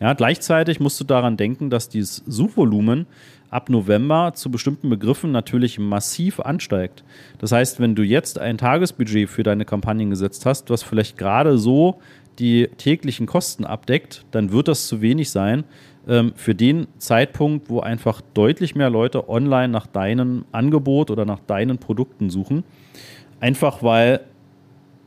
Ja, 0.01 0.11
gleichzeitig 0.11 0.81
musst 0.81 0.99
du 0.99 1.05
daran 1.05 1.37
denken, 1.37 1.69
dass 1.69 1.87
dieses 1.87 2.17
Suchvolumen 2.27 3.07
ab 3.49 3.69
November 3.69 4.33
zu 4.35 4.51
bestimmten 4.51 4.89
Begriffen 4.89 5.31
natürlich 5.31 5.79
massiv 5.79 6.41
ansteigt. 6.41 7.05
Das 7.39 7.53
heißt, 7.53 7.79
wenn 7.79 7.95
du 7.95 8.03
jetzt 8.03 8.37
ein 8.37 8.57
Tagesbudget 8.57 9.29
für 9.29 9.43
deine 9.43 9.63
Kampagnen 9.63 10.09
gesetzt 10.09 10.45
hast, 10.45 10.69
was 10.69 10.83
vielleicht 10.83 11.17
gerade 11.17 11.57
so 11.57 12.01
die 12.39 12.67
täglichen 12.77 13.25
Kosten 13.25 13.65
abdeckt, 13.65 14.25
dann 14.31 14.51
wird 14.51 14.67
das 14.67 14.87
zu 14.87 15.01
wenig 15.01 15.29
sein 15.31 15.63
ähm, 16.07 16.33
für 16.35 16.55
den 16.55 16.87
Zeitpunkt, 16.97 17.69
wo 17.69 17.79
einfach 17.79 18.21
deutlich 18.33 18.75
mehr 18.75 18.89
Leute 18.89 19.29
online 19.29 19.69
nach 19.69 19.87
deinem 19.87 20.45
Angebot 20.51 21.11
oder 21.11 21.25
nach 21.25 21.39
deinen 21.39 21.77
Produkten 21.77 22.29
suchen. 22.29 22.63
Einfach 23.39 23.83
weil 23.83 24.21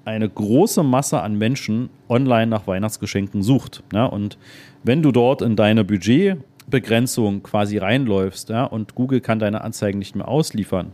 eine 0.04 0.28
große 0.28 0.82
Masse 0.82 1.20
an 1.20 1.37
Menschen 1.37 1.90
online 2.08 2.47
nach 2.47 2.66
Weihnachtsgeschenken 2.66 3.42
sucht. 3.42 3.82
Ja? 3.92 4.06
Und 4.06 4.38
wenn 4.82 5.02
du 5.02 5.12
dort 5.12 5.42
in 5.42 5.54
deine 5.54 5.85
Budgetbegrenzung 5.85 7.42
quasi 7.42 7.78
reinläufst 7.78 8.49
ja, 8.49 8.64
und 8.64 8.94
Google 8.94 9.20
kann 9.20 9.38
deine 9.38 9.61
Anzeigen 9.61 9.99
nicht 9.99 10.16
mehr 10.16 10.28
ausliefern, 10.28 10.92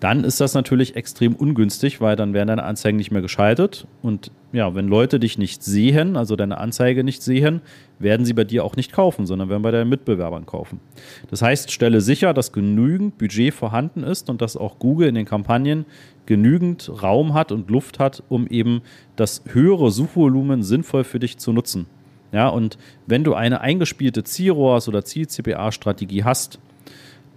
dann 0.00 0.24
ist 0.24 0.40
das 0.40 0.54
natürlich 0.54 0.96
extrem 0.96 1.34
ungünstig, 1.34 2.00
weil 2.00 2.16
dann 2.16 2.32
werden 2.32 2.48
deine 2.48 2.64
Anzeigen 2.64 2.96
nicht 2.96 3.10
mehr 3.10 3.20
geschaltet. 3.20 3.86
Und 4.00 4.32
ja, 4.50 4.74
wenn 4.74 4.88
Leute 4.88 5.20
dich 5.20 5.36
nicht 5.36 5.62
sehen, 5.62 6.16
also 6.16 6.36
deine 6.36 6.56
Anzeige 6.56 7.04
nicht 7.04 7.22
sehen, 7.22 7.60
werden 7.98 8.24
sie 8.24 8.32
bei 8.32 8.44
dir 8.44 8.64
auch 8.64 8.76
nicht 8.76 8.92
kaufen, 8.92 9.26
sondern 9.26 9.50
werden 9.50 9.62
bei 9.62 9.70
deinen 9.70 9.90
Mitbewerbern 9.90 10.46
kaufen. 10.46 10.80
Das 11.28 11.42
heißt, 11.42 11.70
stelle 11.70 12.00
sicher, 12.00 12.32
dass 12.32 12.52
genügend 12.52 13.18
Budget 13.18 13.52
vorhanden 13.52 14.02
ist 14.02 14.30
und 14.30 14.40
dass 14.40 14.56
auch 14.56 14.78
Google 14.78 15.06
in 15.06 15.14
den 15.14 15.26
Kampagnen 15.26 15.84
genügend 16.24 16.90
Raum 17.02 17.34
hat 17.34 17.52
und 17.52 17.68
Luft 17.70 17.98
hat, 17.98 18.22
um 18.30 18.46
eben 18.46 18.80
das 19.16 19.42
höhere 19.52 19.90
Suchvolumen 19.90 20.62
sinnvoll 20.62 21.04
für 21.04 21.18
dich 21.18 21.36
zu 21.36 21.52
nutzen. 21.52 21.86
Ja, 22.32 22.48
und 22.48 22.78
wenn 23.06 23.24
du 23.24 23.34
eine 23.34 23.60
eingespielte 23.60 24.24
Zielrohrs 24.24 24.88
oder 24.88 25.04
Ziel-CPA-Strategie 25.04 26.24
hast, 26.24 26.58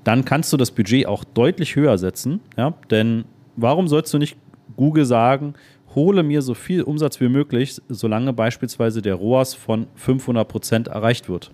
dann 0.03 0.25
kannst 0.25 0.51
du 0.53 0.57
das 0.57 0.71
Budget 0.71 1.05
auch 1.05 1.23
deutlich 1.23 1.75
höher 1.75 1.97
setzen. 1.97 2.41
Ja? 2.57 2.73
Denn 2.89 3.25
warum 3.55 3.87
sollst 3.87 4.13
du 4.13 4.17
nicht 4.17 4.37
Google 4.75 5.05
sagen, 5.05 5.53
hole 5.95 6.23
mir 6.23 6.41
so 6.41 6.53
viel 6.53 6.81
Umsatz 6.81 7.21
wie 7.21 7.29
möglich, 7.29 7.79
solange 7.89 8.33
beispielsweise 8.33 9.01
der 9.01 9.15
ROAS 9.15 9.53
von 9.53 9.87
500 9.95 10.47
Prozent 10.47 10.87
erreicht 10.87 11.29
wird? 11.29 11.51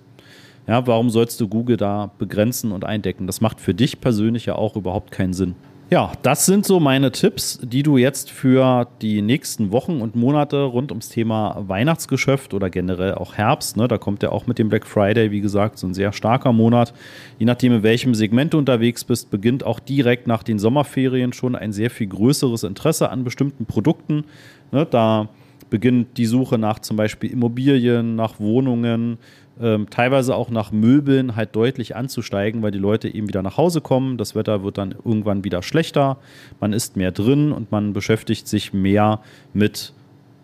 Ja, 0.67 0.85
warum 0.85 1.09
sollst 1.09 1.41
du 1.41 1.47
Google 1.47 1.77
da 1.77 2.11
begrenzen 2.19 2.71
und 2.71 2.85
eindecken? 2.85 3.27
Das 3.27 3.41
macht 3.41 3.59
für 3.59 3.73
dich 3.73 4.01
persönlich 4.01 4.45
ja 4.45 4.55
auch 4.55 4.75
überhaupt 4.75 5.11
keinen 5.11 5.33
Sinn. 5.33 5.55
Ja, 5.91 6.11
das 6.21 6.45
sind 6.45 6.67
so 6.67 6.79
meine 6.79 7.11
Tipps, 7.11 7.59
die 7.63 7.81
du 7.81 7.97
jetzt 7.97 8.29
für 8.29 8.87
die 9.01 9.23
nächsten 9.23 9.71
Wochen 9.71 10.01
und 10.01 10.15
Monate 10.15 10.61
rund 10.61 10.91
ums 10.91 11.09
Thema 11.09 11.63
Weihnachtsgeschäft 11.67 12.53
oder 12.53 12.69
generell 12.69 13.15
auch 13.15 13.33
Herbst, 13.33 13.75
ne, 13.75 13.87
da 13.87 13.97
kommt 13.97 14.21
ja 14.21 14.31
auch 14.31 14.45
mit 14.45 14.59
dem 14.59 14.69
Black 14.69 14.85
Friday, 14.85 15.31
wie 15.31 15.41
gesagt, 15.41 15.79
so 15.79 15.87
ein 15.87 15.95
sehr 15.95 16.13
starker 16.13 16.53
Monat. 16.53 16.93
Je 17.39 17.47
nachdem, 17.47 17.73
in 17.73 17.81
welchem 17.81 18.13
Segment 18.13 18.53
du 18.53 18.59
unterwegs 18.59 19.03
bist, 19.03 19.31
beginnt 19.31 19.63
auch 19.63 19.79
direkt 19.79 20.27
nach 20.27 20.43
den 20.43 20.59
Sommerferien 20.59 21.33
schon 21.33 21.55
ein 21.55 21.73
sehr 21.73 21.89
viel 21.89 22.05
größeres 22.05 22.61
Interesse 22.61 23.09
an 23.09 23.23
bestimmten 23.23 23.65
Produkten. 23.65 24.25
Ne, 24.71 24.85
da 24.85 25.27
beginnt 25.71 26.17
die 26.17 26.27
Suche 26.27 26.59
nach 26.59 26.77
zum 26.77 26.97
Beispiel 26.97 27.31
Immobilien, 27.31 28.15
nach 28.15 28.39
Wohnungen, 28.39 29.17
ähm, 29.61 29.89
teilweise 29.89 30.35
auch 30.35 30.49
nach 30.49 30.71
Möbeln 30.71 31.35
halt 31.35 31.55
deutlich 31.55 31.95
anzusteigen, 31.95 32.61
weil 32.61 32.71
die 32.71 32.79
Leute 32.79 33.13
eben 33.13 33.27
wieder 33.27 33.41
nach 33.41 33.57
Hause 33.57 33.81
kommen. 33.81 34.17
Das 34.17 34.35
Wetter 34.35 34.63
wird 34.63 34.77
dann 34.77 34.91
irgendwann 34.91 35.43
wieder 35.43 35.61
schlechter. 35.61 36.17
Man 36.59 36.73
ist 36.73 36.95
mehr 36.95 37.11
drin 37.11 37.51
und 37.51 37.71
man 37.71 37.93
beschäftigt 37.93 38.47
sich 38.47 38.73
mehr 38.73 39.19
mit 39.53 39.93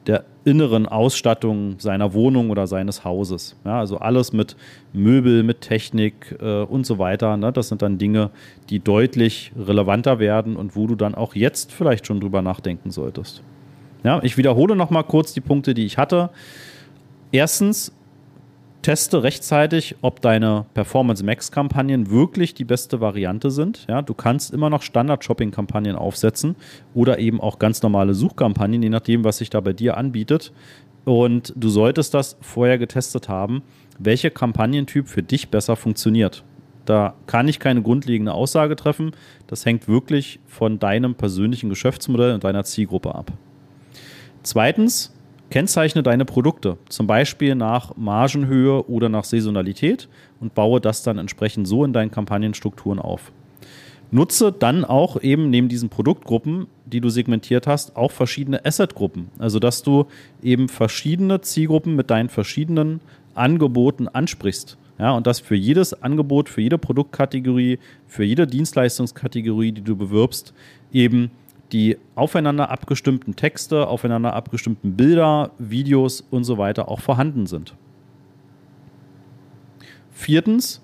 der 0.07 0.25
inneren 0.43 0.85
Ausstattung 0.85 1.79
seiner 1.79 2.13
Wohnung 2.13 2.51
oder 2.51 2.67
seines 2.67 3.03
Hauses. 3.03 3.55
Ja, 3.65 3.79
also 3.79 3.97
alles 3.97 4.33
mit 4.33 4.55
Möbel, 4.93 5.43
mit 5.43 5.61
Technik 5.61 6.35
äh, 6.39 6.61
und 6.61 6.85
so 6.85 6.99
weiter. 6.99 7.37
Ne? 7.37 7.51
Das 7.51 7.69
sind 7.69 7.81
dann 7.81 7.97
Dinge, 7.97 8.29
die 8.69 8.79
deutlich 8.79 9.51
relevanter 9.57 10.19
werden 10.19 10.55
und 10.55 10.75
wo 10.75 10.87
du 10.87 10.95
dann 10.95 11.15
auch 11.15 11.35
jetzt 11.35 11.71
vielleicht 11.71 12.05
schon 12.05 12.19
drüber 12.19 12.41
nachdenken 12.41 12.91
solltest. 12.91 13.41
Ja, 14.03 14.21
ich 14.21 14.37
wiederhole 14.37 14.75
noch 14.75 14.91
mal 14.91 15.03
kurz 15.03 15.33
die 15.33 15.41
Punkte, 15.41 15.73
die 15.73 15.85
ich 15.85 15.97
hatte. 15.97 16.29
Erstens, 17.31 17.91
teste 18.85 19.23
rechtzeitig, 19.23 19.95
ob 20.01 20.21
deine 20.21 20.67
Performance 20.75 21.25
Max 21.25 21.51
Kampagnen 21.51 22.11
wirklich 22.11 22.53
die 22.53 22.65
beste 22.65 23.01
Variante 23.01 23.49
sind. 23.49 23.87
Ja, 23.89 24.03
du 24.03 24.13
kannst 24.13 24.53
immer 24.53 24.69
noch 24.69 24.83
Standard 24.83 25.23
Shopping 25.23 25.49
Kampagnen 25.49 25.95
aufsetzen 25.95 26.55
oder 26.93 27.17
eben 27.17 27.41
auch 27.41 27.57
ganz 27.57 27.81
normale 27.81 28.13
Suchkampagnen, 28.13 28.83
je 28.83 28.89
nachdem, 28.89 29.23
was 29.23 29.39
sich 29.39 29.49
da 29.49 29.59
bei 29.59 29.73
dir 29.73 29.97
anbietet. 29.97 30.53
Und 31.03 31.51
du 31.55 31.69
solltest 31.69 32.13
das 32.13 32.37
vorher 32.41 32.77
getestet 32.77 33.27
haben, 33.27 33.63
welcher 33.97 34.29
Kampagnentyp 34.29 35.07
für 35.07 35.23
dich 35.23 35.49
besser 35.49 35.75
funktioniert. 35.75 36.43
Da 36.85 37.15
kann 37.25 37.47
ich 37.47 37.57
keine 37.57 37.81
grundlegende 37.81 38.33
Aussage 38.33 38.75
treffen. 38.75 39.13
Das 39.47 39.65
hängt 39.65 39.87
wirklich 39.87 40.39
von 40.45 40.77
deinem 40.77 41.15
persönlichen 41.15 41.69
Geschäftsmodell 41.69 42.35
und 42.35 42.43
deiner 42.43 42.63
Zielgruppe 42.63 43.15
ab. 43.15 43.31
Zweitens, 44.43 45.14
Kennzeichne 45.55 46.03
deine 46.03 46.25
Produkte, 46.25 46.77
zum 46.89 47.07
Beispiel 47.07 47.55
nach 47.55 47.95
Margenhöhe 47.95 48.89
oder 48.89 49.07
nach 49.07 49.23
Saisonalität 49.23 50.09
und 50.41 50.53
baue 50.53 50.81
das 50.81 51.01
dann 51.01 51.17
entsprechend 51.17 51.65
so 51.65 51.85
in 51.85 51.93
deinen 51.93 52.11
Kampagnenstrukturen 52.11 52.99
auf. 52.99 53.31
Nutze 54.11 54.51
dann 54.51 54.83
auch 54.83 55.21
eben 55.21 55.49
neben 55.49 55.69
diesen 55.69 55.87
Produktgruppen, 55.87 56.67
die 56.85 56.99
du 56.99 57.07
segmentiert 57.07 57.67
hast, 57.67 57.95
auch 57.95 58.11
verschiedene 58.11 58.65
Assetgruppen. 58.65 59.29
Also 59.39 59.59
dass 59.59 59.81
du 59.81 60.07
eben 60.43 60.67
verschiedene 60.67 61.39
Zielgruppen 61.39 61.95
mit 61.95 62.09
deinen 62.09 62.27
verschiedenen 62.27 62.99
Angeboten 63.33 64.09
ansprichst. 64.09 64.77
Ja, 64.99 65.11
und 65.11 65.25
das 65.25 65.39
für 65.39 65.55
jedes 65.55 65.93
Angebot, 66.03 66.49
für 66.49 66.59
jede 66.59 66.77
Produktkategorie, 66.77 67.79
für 68.07 68.25
jede 68.25 68.45
Dienstleistungskategorie, 68.45 69.71
die 69.71 69.83
du 69.83 69.95
bewirbst, 69.95 70.53
eben 70.91 71.31
die 71.71 71.97
aufeinander 72.15 72.69
abgestimmten 72.69 73.35
Texte, 73.35 73.87
aufeinander 73.87 74.33
abgestimmten 74.33 74.95
Bilder, 74.95 75.51
Videos 75.57 76.21
und 76.21 76.43
so 76.43 76.57
weiter 76.57 76.89
auch 76.89 76.99
vorhanden 76.99 77.47
sind. 77.47 77.75
Viertens, 80.11 80.81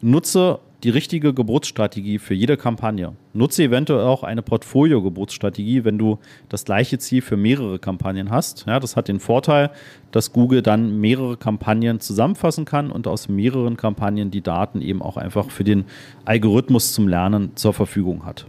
nutze 0.00 0.60
die 0.84 0.90
richtige 0.90 1.32
Geburtsstrategie 1.32 2.18
für 2.18 2.34
jede 2.34 2.58
Kampagne. 2.58 3.14
Nutze 3.32 3.62
eventuell 3.64 4.04
auch 4.04 4.22
eine 4.22 4.42
Portfolio-Geburtsstrategie, 4.42 5.84
wenn 5.84 5.96
du 5.96 6.18
das 6.50 6.66
gleiche 6.66 6.98
Ziel 6.98 7.22
für 7.22 7.38
mehrere 7.38 7.78
Kampagnen 7.78 8.30
hast. 8.30 8.66
Ja, 8.66 8.78
das 8.80 8.94
hat 8.94 9.08
den 9.08 9.18
Vorteil, 9.18 9.70
dass 10.12 10.32
Google 10.32 10.60
dann 10.60 11.00
mehrere 11.00 11.38
Kampagnen 11.38 12.00
zusammenfassen 12.00 12.66
kann 12.66 12.90
und 12.90 13.06
aus 13.06 13.30
mehreren 13.30 13.78
Kampagnen 13.78 14.30
die 14.30 14.42
Daten 14.42 14.82
eben 14.82 15.00
auch 15.00 15.16
einfach 15.16 15.50
für 15.50 15.64
den 15.64 15.86
Algorithmus 16.26 16.92
zum 16.92 17.08
Lernen 17.08 17.56
zur 17.56 17.72
Verfügung 17.72 18.26
hat. 18.26 18.46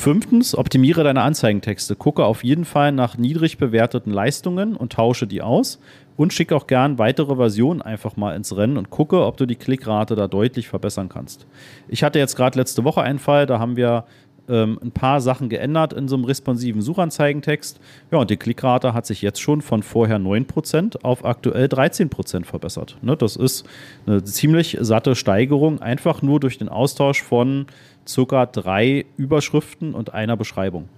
Fünftens, 0.00 0.56
optimiere 0.56 1.04
deine 1.04 1.20
Anzeigentexte. 1.20 1.94
Gucke 1.94 2.24
auf 2.24 2.42
jeden 2.42 2.64
Fall 2.64 2.90
nach 2.90 3.18
niedrig 3.18 3.58
bewerteten 3.58 4.14
Leistungen 4.14 4.74
und 4.74 4.94
tausche 4.94 5.26
die 5.26 5.42
aus. 5.42 5.78
Und 6.16 6.32
schicke 6.32 6.56
auch 6.56 6.66
gern 6.66 6.98
weitere 6.98 7.36
Versionen 7.36 7.82
einfach 7.82 8.16
mal 8.16 8.34
ins 8.34 8.56
Rennen 8.56 8.78
und 8.78 8.88
gucke, 8.88 9.26
ob 9.26 9.36
du 9.36 9.44
die 9.44 9.56
Klickrate 9.56 10.14
da 10.14 10.26
deutlich 10.26 10.68
verbessern 10.68 11.10
kannst. 11.10 11.46
Ich 11.86 12.02
hatte 12.02 12.18
jetzt 12.18 12.34
gerade 12.34 12.58
letzte 12.58 12.82
Woche 12.84 13.02
einen 13.02 13.18
Fall, 13.18 13.44
da 13.44 13.58
haben 13.58 13.76
wir 13.76 14.06
ähm, 14.48 14.78
ein 14.82 14.90
paar 14.90 15.20
Sachen 15.20 15.48
geändert 15.48 15.92
in 15.92 16.08
so 16.08 16.16
einem 16.16 16.24
responsiven 16.24 16.80
Suchanzeigentext. 16.80 17.78
Ja, 18.10 18.18
und 18.18 18.30
die 18.30 18.36
Klickrate 18.36 18.94
hat 18.94 19.04
sich 19.06 19.20
jetzt 19.20 19.40
schon 19.40 19.60
von 19.60 19.82
vorher 19.82 20.18
9% 20.18 21.04
auf 21.04 21.24
aktuell 21.26 21.66
13% 21.66 22.44
verbessert. 22.44 22.96
Ne, 23.02 23.16
das 23.16 23.36
ist 23.36 23.66
eine 24.06 24.24
ziemlich 24.24 24.78
satte 24.80 25.14
Steigerung, 25.14 25.80
einfach 25.80 26.22
nur 26.22 26.40
durch 26.40 26.56
den 26.56 26.68
Austausch 26.68 27.22
von 27.22 27.66
circa 28.06 28.46
drei 28.46 29.06
Überschriften 29.16 29.94
und 29.94 30.14
einer 30.14 30.36
Beschreibung. 30.36 30.88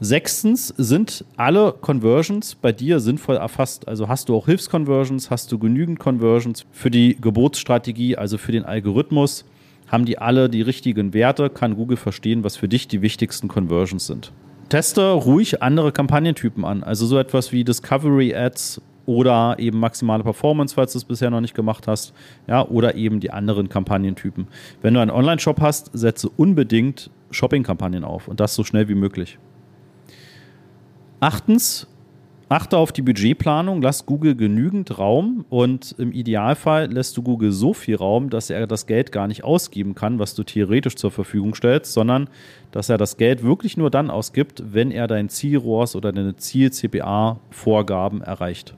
Sechstens 0.00 0.74
sind 0.76 1.24
alle 1.36 1.72
Conversions 1.80 2.56
bei 2.56 2.72
dir 2.72 2.98
sinnvoll 2.98 3.36
erfasst. 3.36 3.86
Also 3.86 4.08
hast 4.08 4.28
du 4.28 4.34
auch 4.34 4.46
Hilfsconversions, 4.46 5.30
hast 5.30 5.52
du 5.52 5.60
genügend 5.60 6.00
Conversions 6.00 6.66
für 6.72 6.90
die 6.90 7.16
Geburtsstrategie, 7.20 8.16
also 8.16 8.36
für 8.36 8.50
den 8.50 8.64
Algorithmus. 8.64 9.44
Haben 9.86 10.04
die 10.04 10.18
alle 10.18 10.48
die 10.48 10.62
richtigen 10.62 11.14
Werte? 11.14 11.50
Kann 11.50 11.76
Google 11.76 11.96
verstehen, 11.96 12.42
was 12.42 12.56
für 12.56 12.66
dich 12.66 12.88
die 12.88 13.00
wichtigsten 13.00 13.46
Conversions 13.46 14.08
sind? 14.08 14.32
Teste 14.70 15.12
ruhig 15.12 15.62
andere 15.62 15.92
Kampagnentypen 15.92 16.64
an. 16.64 16.82
Also 16.82 17.06
so 17.06 17.16
etwas 17.16 17.52
wie 17.52 17.62
Discovery 17.62 18.34
Ads 18.34 18.80
oder 19.06 19.56
eben 19.58 19.78
maximale 19.78 20.22
Performance, 20.22 20.74
falls 20.74 20.92
du 20.92 20.98
es 20.98 21.04
bisher 21.04 21.30
noch 21.30 21.40
nicht 21.40 21.54
gemacht 21.54 21.86
hast, 21.86 22.12
ja, 22.46 22.66
oder 22.66 22.94
eben 22.94 23.20
die 23.20 23.30
anderen 23.30 23.68
Kampagnentypen. 23.68 24.46
Wenn 24.80 24.94
du 24.94 25.00
einen 25.00 25.10
Online-Shop 25.10 25.60
hast, 25.60 25.90
setze 25.92 26.28
unbedingt 26.28 27.10
Shopping-Kampagnen 27.30 28.04
auf 28.04 28.28
und 28.28 28.40
das 28.40 28.54
so 28.54 28.64
schnell 28.64 28.88
wie 28.88 28.94
möglich. 28.94 29.38
Achtens, 31.20 31.86
achte 32.48 32.76
auf 32.76 32.92
die 32.92 33.02
Budgetplanung, 33.02 33.80
lass 33.80 34.06
Google 34.06 34.34
genügend 34.34 34.98
Raum 34.98 35.44
und 35.48 35.94
im 35.98 36.12
Idealfall 36.12 36.92
lässt 36.92 37.16
du 37.16 37.22
Google 37.22 37.52
so 37.52 37.72
viel 37.72 37.96
Raum, 37.96 38.28
dass 38.28 38.50
er 38.50 38.66
das 38.66 38.86
Geld 38.86 39.12
gar 39.12 39.26
nicht 39.26 39.44
ausgeben 39.44 39.94
kann, 39.94 40.18
was 40.18 40.34
du 40.34 40.42
theoretisch 40.42 40.96
zur 40.96 41.10
Verfügung 41.10 41.54
stellst, 41.54 41.92
sondern 41.92 42.28
dass 42.72 42.88
er 42.88 42.98
das 42.98 43.16
Geld 43.16 43.42
wirklich 43.42 43.76
nur 43.76 43.90
dann 43.90 44.10
ausgibt, 44.10 44.62
wenn 44.72 44.90
er 44.90 45.06
dein 45.06 45.28
Ziel-ROAS 45.28 45.96
oder 45.96 46.12
deine 46.12 46.36
Ziel-CPA-Vorgaben 46.36 48.20
erreicht. 48.20 48.74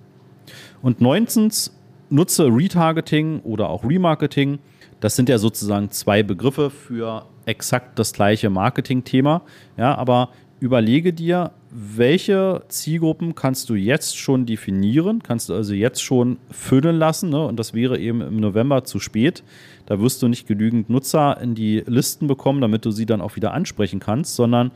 Und 0.84 1.00
neuntens, 1.00 1.74
nutze 2.10 2.44
Retargeting 2.44 3.40
oder 3.40 3.70
auch 3.70 3.84
Remarketing. 3.84 4.58
Das 5.00 5.16
sind 5.16 5.30
ja 5.30 5.38
sozusagen 5.38 5.90
zwei 5.90 6.22
Begriffe 6.22 6.68
für 6.68 7.24
exakt 7.46 7.98
das 7.98 8.12
gleiche 8.12 8.50
Marketing-Thema. 8.50 9.40
Ja, 9.78 9.94
aber 9.94 10.28
überlege 10.60 11.14
dir, 11.14 11.52
welche 11.70 12.64
Zielgruppen 12.68 13.34
kannst 13.34 13.70
du 13.70 13.76
jetzt 13.76 14.18
schon 14.18 14.44
definieren, 14.44 15.22
kannst 15.22 15.48
du 15.48 15.54
also 15.54 15.72
jetzt 15.72 16.02
schon 16.02 16.36
füllen 16.50 16.98
lassen. 16.98 17.30
Ne? 17.30 17.46
Und 17.46 17.58
das 17.58 17.72
wäre 17.72 17.98
eben 17.98 18.20
im 18.20 18.36
November 18.36 18.84
zu 18.84 19.00
spät. 19.00 19.42
Da 19.86 20.00
wirst 20.00 20.20
du 20.20 20.28
nicht 20.28 20.46
genügend 20.46 20.90
Nutzer 20.90 21.40
in 21.40 21.54
die 21.54 21.82
Listen 21.86 22.26
bekommen, 22.26 22.60
damit 22.60 22.84
du 22.84 22.90
sie 22.90 23.06
dann 23.06 23.22
auch 23.22 23.36
wieder 23.36 23.54
ansprechen 23.54 24.00
kannst, 24.00 24.36
sondern 24.36 24.70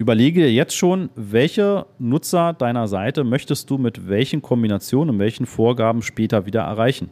Überlege 0.00 0.40
dir 0.40 0.50
jetzt 0.50 0.74
schon, 0.74 1.10
welche 1.14 1.84
Nutzer 1.98 2.54
deiner 2.54 2.88
Seite 2.88 3.22
möchtest 3.22 3.68
du 3.68 3.76
mit 3.76 4.08
welchen 4.08 4.40
Kombinationen 4.40 5.14
und 5.14 5.18
welchen 5.18 5.44
Vorgaben 5.44 6.00
später 6.00 6.46
wieder 6.46 6.62
erreichen. 6.62 7.10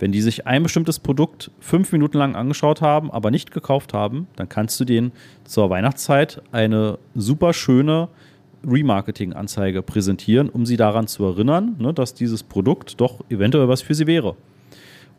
Wenn 0.00 0.10
die 0.10 0.20
sich 0.20 0.44
ein 0.44 0.64
bestimmtes 0.64 0.98
Produkt 0.98 1.52
fünf 1.60 1.92
Minuten 1.92 2.18
lang 2.18 2.34
angeschaut 2.34 2.80
haben, 2.80 3.12
aber 3.12 3.30
nicht 3.30 3.52
gekauft 3.52 3.94
haben, 3.94 4.26
dann 4.34 4.48
kannst 4.48 4.80
du 4.80 4.84
denen 4.84 5.12
zur 5.44 5.70
Weihnachtszeit 5.70 6.42
eine 6.50 6.98
super 7.14 7.52
schöne 7.52 8.08
Remarketing-Anzeige 8.66 9.82
präsentieren, 9.82 10.48
um 10.48 10.66
sie 10.66 10.76
daran 10.76 11.06
zu 11.06 11.24
erinnern, 11.24 11.76
ne, 11.78 11.94
dass 11.94 12.14
dieses 12.14 12.42
Produkt 12.42 13.00
doch 13.00 13.20
eventuell 13.30 13.68
was 13.68 13.80
für 13.80 13.94
sie 13.94 14.08
wäre. 14.08 14.34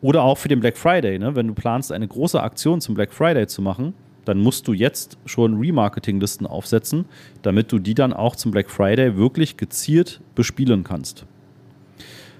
Oder 0.02 0.22
auch 0.22 0.36
für 0.36 0.48
den 0.48 0.60
Black 0.60 0.76
Friday, 0.76 1.18
ne, 1.18 1.34
wenn 1.34 1.46
du 1.46 1.54
planst, 1.54 1.92
eine 1.92 2.06
große 2.06 2.42
Aktion 2.42 2.82
zum 2.82 2.94
Black 2.94 3.14
Friday 3.14 3.46
zu 3.46 3.62
machen, 3.62 3.94
dann 4.26 4.38
musst 4.38 4.68
du 4.68 4.74
jetzt 4.74 5.16
schon 5.24 5.58
Remarketing-Listen 5.58 6.46
aufsetzen, 6.46 7.06
damit 7.42 7.72
du 7.72 7.78
die 7.78 7.94
dann 7.94 8.12
auch 8.12 8.36
zum 8.36 8.50
Black 8.50 8.70
Friday 8.70 9.16
wirklich 9.16 9.56
gezielt 9.56 10.20
bespielen 10.34 10.84
kannst. 10.84 11.24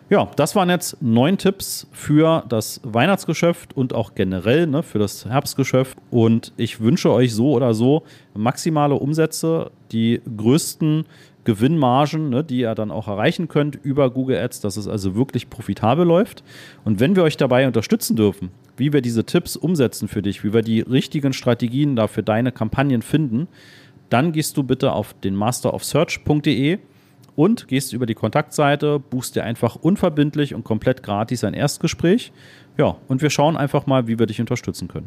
Ja, 0.08 0.30
das 0.36 0.54
waren 0.54 0.70
jetzt 0.70 1.02
neun 1.02 1.36
Tipps 1.36 1.88
für 1.90 2.44
das 2.48 2.80
Weihnachtsgeschäft 2.84 3.76
und 3.76 3.92
auch 3.92 4.14
generell 4.14 4.68
ne, 4.68 4.84
für 4.84 5.00
das 5.00 5.24
Herbstgeschäft. 5.24 5.98
Und 6.12 6.52
ich 6.56 6.80
wünsche 6.80 7.10
euch 7.10 7.34
so 7.34 7.50
oder 7.50 7.74
so 7.74 8.04
maximale 8.32 8.94
Umsätze, 8.94 9.72
die 9.90 10.20
größten 10.36 11.06
Gewinnmargen, 11.46 12.28
ne, 12.28 12.44
die 12.44 12.58
ihr 12.58 12.74
dann 12.74 12.90
auch 12.90 13.08
erreichen 13.08 13.48
könnt 13.48 13.76
über 13.82 14.10
Google 14.10 14.36
Ads, 14.36 14.60
dass 14.60 14.76
es 14.76 14.86
also 14.86 15.14
wirklich 15.14 15.48
profitabel 15.48 16.04
läuft. 16.06 16.44
Und 16.84 17.00
wenn 17.00 17.16
wir 17.16 17.22
euch 17.22 17.38
dabei 17.38 17.66
unterstützen 17.66 18.16
dürfen, 18.16 18.50
wie 18.76 18.92
wir 18.92 19.00
diese 19.00 19.24
Tipps 19.24 19.56
umsetzen 19.56 20.08
für 20.08 20.20
dich, 20.20 20.44
wie 20.44 20.52
wir 20.52 20.62
die 20.62 20.80
richtigen 20.80 21.32
Strategien 21.32 21.96
da 21.96 22.08
für 22.08 22.22
deine 22.22 22.52
Kampagnen 22.52 23.00
finden, 23.00 23.48
dann 24.10 24.32
gehst 24.32 24.56
du 24.56 24.62
bitte 24.62 24.92
auf 24.92 25.14
den 25.14 25.34
masterofsearch.de 25.34 26.78
und 27.36 27.68
gehst 27.68 27.92
über 27.92 28.06
die 28.06 28.14
Kontaktseite, 28.14 28.98
buchst 28.98 29.36
dir 29.36 29.44
einfach 29.44 29.76
unverbindlich 29.76 30.54
und 30.54 30.64
komplett 30.64 31.02
gratis 31.02 31.44
ein 31.44 31.54
Erstgespräch. 31.54 32.32
Ja, 32.76 32.96
und 33.08 33.22
wir 33.22 33.30
schauen 33.30 33.56
einfach 33.56 33.86
mal, 33.86 34.08
wie 34.08 34.18
wir 34.18 34.26
dich 34.26 34.40
unterstützen 34.40 34.88
können. 34.88 35.04